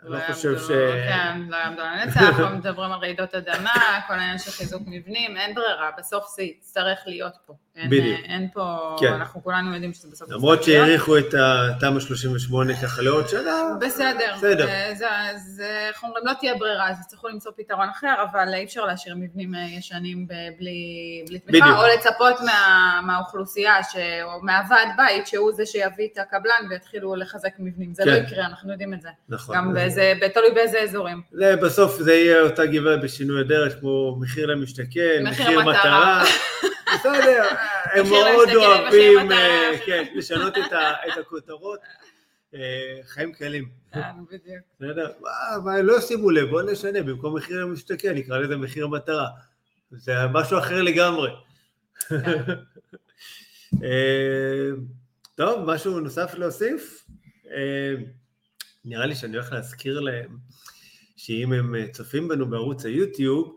לא 0.02 0.18
חושב 0.32 0.58
ש... 0.58 0.68
כן, 1.08 1.42
לא 1.48 1.56
יעמדו 1.56 1.82
על 1.82 1.88
הנצח, 1.88 2.38
לא 2.38 2.48
מדברים 2.48 2.92
על 2.92 2.98
רעידות 2.98 3.34
אדמה, 3.34 4.00
כל 4.06 4.14
העניין 4.14 4.38
של 4.38 4.50
חיזוק 4.50 4.82
מבנים, 4.86 5.36
אין 5.36 5.54
ברירה, 5.54 5.90
בסוף 5.98 6.24
זה 6.36 6.42
יצטרך 6.42 6.98
להיות 7.06 7.36
פה. 7.46 7.54
בדיוק. 7.88 8.20
אין 8.24 8.48
פה, 8.52 8.96
כן. 9.00 9.12
אנחנו 9.12 9.42
כולנו 9.42 9.74
יודעים 9.74 9.92
שזה 9.92 10.08
בסוף... 10.10 10.30
למרות 10.30 10.58
צריך 10.58 10.68
להיות. 10.68 10.86
שהאריכו 10.86 11.18
את 11.18 11.34
התמ"א 11.34 12.00
38 12.00 12.72
ככה 12.82 13.02
לעוד 13.02 13.28
שנה, 13.28 13.62
בסדר, 13.80 14.32
בסדר. 14.36 14.68
אה, 14.68 14.92
זה, 14.94 15.06
זה, 15.36 15.88
איך 15.88 16.02
אומרים, 16.02 16.26
לא 16.26 16.32
תהיה 16.40 16.54
ברירה, 16.54 16.90
אז 16.90 17.00
יצטרכו 17.00 17.28
למצוא 17.28 17.52
פתרון 17.56 17.88
אחר, 17.88 18.14
אבל 18.30 18.54
אי 18.54 18.64
אפשר 18.64 18.84
להשאיר 18.84 19.14
מבנים 19.18 19.54
אה, 19.54 19.60
ישנים 19.60 20.26
בלי, 20.58 21.40
תמיכה. 21.46 21.78
או 21.78 21.82
לצפות 21.94 22.40
מה, 22.40 23.00
מהאוכלוסייה, 23.06 23.74
או 24.22 24.42
מהוועד 24.42 24.88
בית, 24.96 25.26
שהוא 25.26 25.52
זה 25.52 25.66
שיביא 25.66 26.08
את 26.12 26.18
הקבלן 26.18 26.66
ויתחילו 26.70 27.16
לחזק 27.16 27.52
מבנים. 27.58 27.94
זה 27.94 28.02
כן. 28.02 28.10
לא 28.10 28.14
יקרה, 28.14 28.46
אנחנו 28.46 28.72
יודעים 28.72 28.94
את 28.94 29.02
זה. 29.02 29.08
נכון. 29.28 29.56
באיזה, 29.96 30.28
תלוי 30.34 30.50
באיזה 30.54 30.80
אזורים. 30.80 31.22
זה 31.32 31.56
בסוף 31.56 31.98
זה 31.98 32.14
יהיה 32.14 32.40
אותה 32.40 32.66
גברת 32.66 33.00
בשינוי 33.00 33.40
הדרך, 33.40 33.80
כמו 33.80 34.16
מחיר 34.20 34.46
למשתכן, 34.46 35.24
מחיר 35.26 35.60
מטרה. 35.60 36.24
בסדר, 36.94 37.44
הם 37.94 38.08
מאוד 38.08 38.48
אוהבים, 38.54 39.32
אה. 39.32 39.70
כן, 39.86 40.04
לשנות 40.14 40.58
את 40.58 41.18
הכותרות. 41.20 41.80
אה, 42.54 42.98
חיים 43.06 43.32
קלים, 43.32 43.68
כן, 43.92 44.00
בדיוק. 44.26 44.64
בסדר? 44.80 45.12
לא 45.82 46.00
שימו 46.00 46.30
לב, 46.30 46.50
בואו 46.50 46.72
נשנה, 46.72 47.02
במקום 47.02 47.36
מחיר 47.36 47.64
למשתכן 47.64 48.14
נקרא 48.14 48.38
לזה 48.38 48.56
מחיר 48.56 48.86
מטרה. 48.86 49.26
זה 49.90 50.12
משהו 50.32 50.58
אחר 50.58 50.82
לגמרי. 50.82 51.30
אה, 53.84 54.70
טוב, 55.34 55.64
משהו 55.64 56.00
נוסף 56.00 56.34
להוסיף? 56.34 57.06
אה, 58.84 58.90
נראה 58.90 59.06
לי 59.06 59.14
שאני 59.14 59.36
הולך 59.36 59.52
להזכיר 59.52 60.00
להם 60.00 60.38
שאם 61.16 61.52
הם 61.52 61.74
אה, 61.74 61.88
צופים 61.92 62.28
בנו 62.28 62.50
בערוץ 62.50 62.84
היוטיוב, 62.84 63.56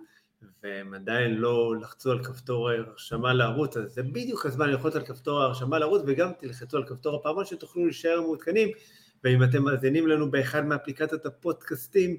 והם 0.63 0.93
עדיין 0.93 1.35
לא 1.35 1.75
לחצו 1.81 2.11
על 2.11 2.23
כפתור 2.23 2.69
הרשמה 2.69 3.33
לערוץ, 3.33 3.77
אז 3.77 3.93
זה 3.93 4.03
בדיוק 4.03 4.45
הזמן 4.45 4.69
ללחוץ 4.69 4.95
על 4.95 5.05
כפתור 5.05 5.41
ההרשמה 5.41 5.79
לערוץ, 5.79 6.01
וגם 6.07 6.31
תלחצו 6.39 6.77
על 6.77 6.83
כפתור 6.87 7.15
הפעמון 7.15 7.45
שתוכלו 7.45 7.85
להישאר 7.85 8.21
מעודכנים, 8.21 8.69
ואם 9.23 9.43
אתם 9.43 9.63
מאזינים 9.63 10.07
לנו 10.07 10.31
באחד 10.31 10.65
מאפליקציות 10.65 11.25
הפודקאסטים, 11.25 12.17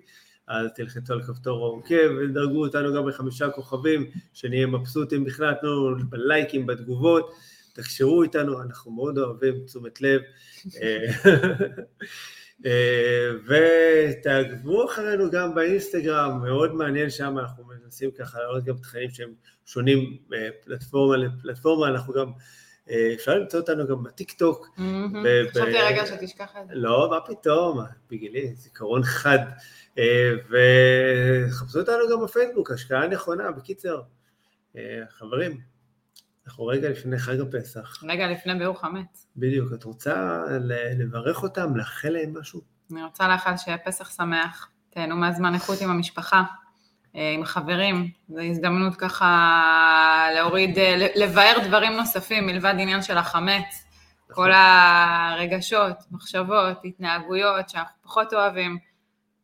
אז 0.49 0.69
תלחצו 0.75 1.13
על 1.13 1.23
כפתור 1.23 1.65
העוקב 1.65 2.11
ודרגו 2.21 2.65
אותנו 2.65 2.95
גם 2.95 3.07
בחמישה 3.07 3.51
כוכבים, 3.51 4.11
שנהיה 4.33 4.67
מבסוטים 4.67 5.25
בכלל, 5.25 5.55
תנו 5.61 5.91
לנו 5.91 6.11
בלייקים, 6.11 6.67
בתגובות, 6.67 7.31
תקשרו 7.75 8.23
איתנו, 8.23 8.63
אנחנו 8.63 8.93
מאוד 8.93 9.19
אוהבים 9.19 9.65
תשומת 9.67 10.01
לב. 10.01 10.21
אה, 12.67 13.31
ותעקבו 13.47 14.87
אחרינו 14.87 15.31
גם 15.31 15.55
באינסטגרם, 15.55 16.43
מאוד 16.43 16.75
מעניין 16.75 17.11
שם, 17.11 17.39
אנחנו 17.39 17.65
מנסים 17.65 18.11
ככה 18.11 18.39
להראות 18.39 18.65
גם 18.65 18.77
תכנים 18.77 19.11
שהם 19.11 19.35
שונים 19.65 20.19
אה, 20.35 20.49
פלטפורמה 20.65 21.17
לפלטפורמה, 21.17 21.89
אנחנו 21.89 22.15
גם, 22.15 22.31
אה, 22.91 23.11
אפשר 23.15 23.35
למצוא 23.35 23.61
אותנו 23.61 23.87
גם 23.87 24.03
בטיק 24.03 24.33
טוק, 24.33 24.69
חשבתי 25.51 25.79
רגע 25.83 26.07
שתשכח 26.07 26.57
את 26.63 26.69
זה. 26.69 26.75
לא, 26.75 27.09
מה 27.11 27.21
פתאום, 27.21 27.81
בגילי, 28.11 28.55
זיכרון 28.55 29.03
חד, 29.03 29.39
וחפשו 30.49 31.79
אותנו 31.79 32.09
גם 32.13 32.25
בפייסבוק, 32.25 32.71
השקעה 32.71 33.09
נכונה, 33.09 33.51
בקיצר, 33.51 34.01
חברים, 35.09 35.61
אנחנו 36.47 36.67
רגע 36.67 36.89
לפני 36.89 37.19
חג 37.19 37.41
הפסח, 37.41 38.05
רגע 38.09 38.27
לפני 38.27 38.55
ביאור 38.55 38.81
חמץ. 38.81 39.27
בדיוק, 39.37 39.73
את 39.75 39.85
רוצה 39.85 40.43
לברך 40.99 41.43
אותם, 41.43 41.77
לאחל 41.77 42.09
להם 42.09 42.39
משהו? 42.41 42.61
אני 42.93 43.03
רוצה 43.03 43.29
לאחל 43.29 43.57
שיהיה 43.57 43.79
פסח 43.79 44.11
שמח, 44.17 44.69
תהנו 44.91 45.17
מהזמן 45.17 45.55
איכות 45.55 45.81
עם 45.81 45.91
המשפחה, 45.91 46.43
אה, 47.17 47.31
עם 47.31 47.43
החברים, 47.43 48.11
זו 48.29 48.41
הזדמנות 48.41 48.97
ככה 48.97 50.29
להוריד, 50.35 50.79
אה, 50.79 51.09
לבאר 51.17 51.57
דברים 51.65 51.93
נוספים 51.93 52.47
מלבד 52.47 52.75
עניין 52.79 53.03
של 53.03 53.19
החמץ, 53.19 53.85
כל 54.33 54.51
הרגשות, 54.53 55.97
מחשבות, 56.11 56.79
התנהגויות 56.85 57.69
שאנחנו 57.69 58.03
פחות 58.03 58.35
אוהבים, 58.35 58.79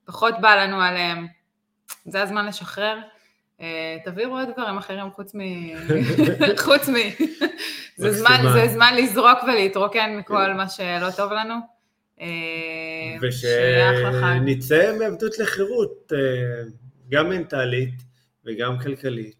פחות 0.04 0.34
בא 0.40 0.54
לנו 0.54 0.80
עליהם, 0.80 1.26
זה 2.04 2.22
הזמן 2.22 2.46
לשחרר. 2.46 2.98
אה, 3.60 3.96
תעבירו 4.04 4.38
עוד 4.38 4.48
דברים 4.56 4.76
אחרים 4.76 5.10
חוץ 5.10 5.34
מ... 5.34 5.38
חוץ 6.64 6.88
מ... 6.88 6.94
זה 7.96 8.12
זמן. 8.12 8.40
זה 8.52 8.68
זמן 8.68 8.94
לזרוק 8.96 9.38
ולהתרוקן 9.42 10.16
מכל 10.16 10.52
מה 10.52 10.68
שלא 10.68 11.10
טוב 11.16 11.32
לנו. 11.32 11.54
אה. 12.20 12.26
ושנצא 13.22 14.96
מעבדות 14.98 15.38
לחירות, 15.38 16.12
אה, 16.12 16.62
גם 17.10 17.28
מנטלית 17.28 17.94
וגם 18.44 18.78
כלכלית, 18.78 19.36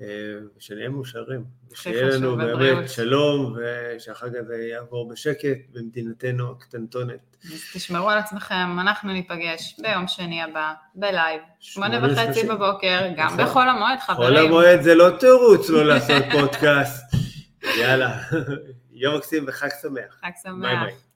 ושנהיה 0.00 0.88
מאושרים. 0.88 1.44
ושיהיה 1.72 2.08
חשוב, 2.08 2.40
לנו. 2.40 2.58
באמת 2.58 2.90
שלום, 2.90 3.56
ושהחג 3.56 4.36
הזה 4.36 4.56
יעבור 4.56 5.08
בשקט 5.08 5.58
במדינתנו 5.72 6.50
הקטנטונת. 6.50 7.36
אז 7.44 7.60
תשמרו 7.74 8.10
על 8.10 8.18
עצמכם, 8.18 8.78
אנחנו 8.80 9.12
ניפגש 9.12 9.80
ביום 9.82 10.08
שני 10.08 10.42
הבא, 10.42 10.72
בלייב, 10.94 11.40
שמונה 11.60 12.06
וחצי. 12.06 12.48
בבוקר, 12.48 13.00
גם 13.16 13.26
נכון. 13.26 13.44
בחול 13.44 13.68
המועד, 13.68 13.98
חול 14.00 14.14
חברים. 14.14 14.46
המועד 14.46 14.82
זה 14.82 14.94
לא 14.94 15.10
תירוץ 15.20 15.70
לא 15.70 15.86
לעשות 15.86 16.22
פודקאסט. 16.32 17.14
יאללה, 17.80 18.18
יום 18.92 19.16
מקסים 19.16 19.44
וחג 19.48 19.68
שמח. 19.82 20.18
חג 20.20 20.30
ביי 20.30 20.32
שמח. 20.42 20.82
ביי. 20.82 21.07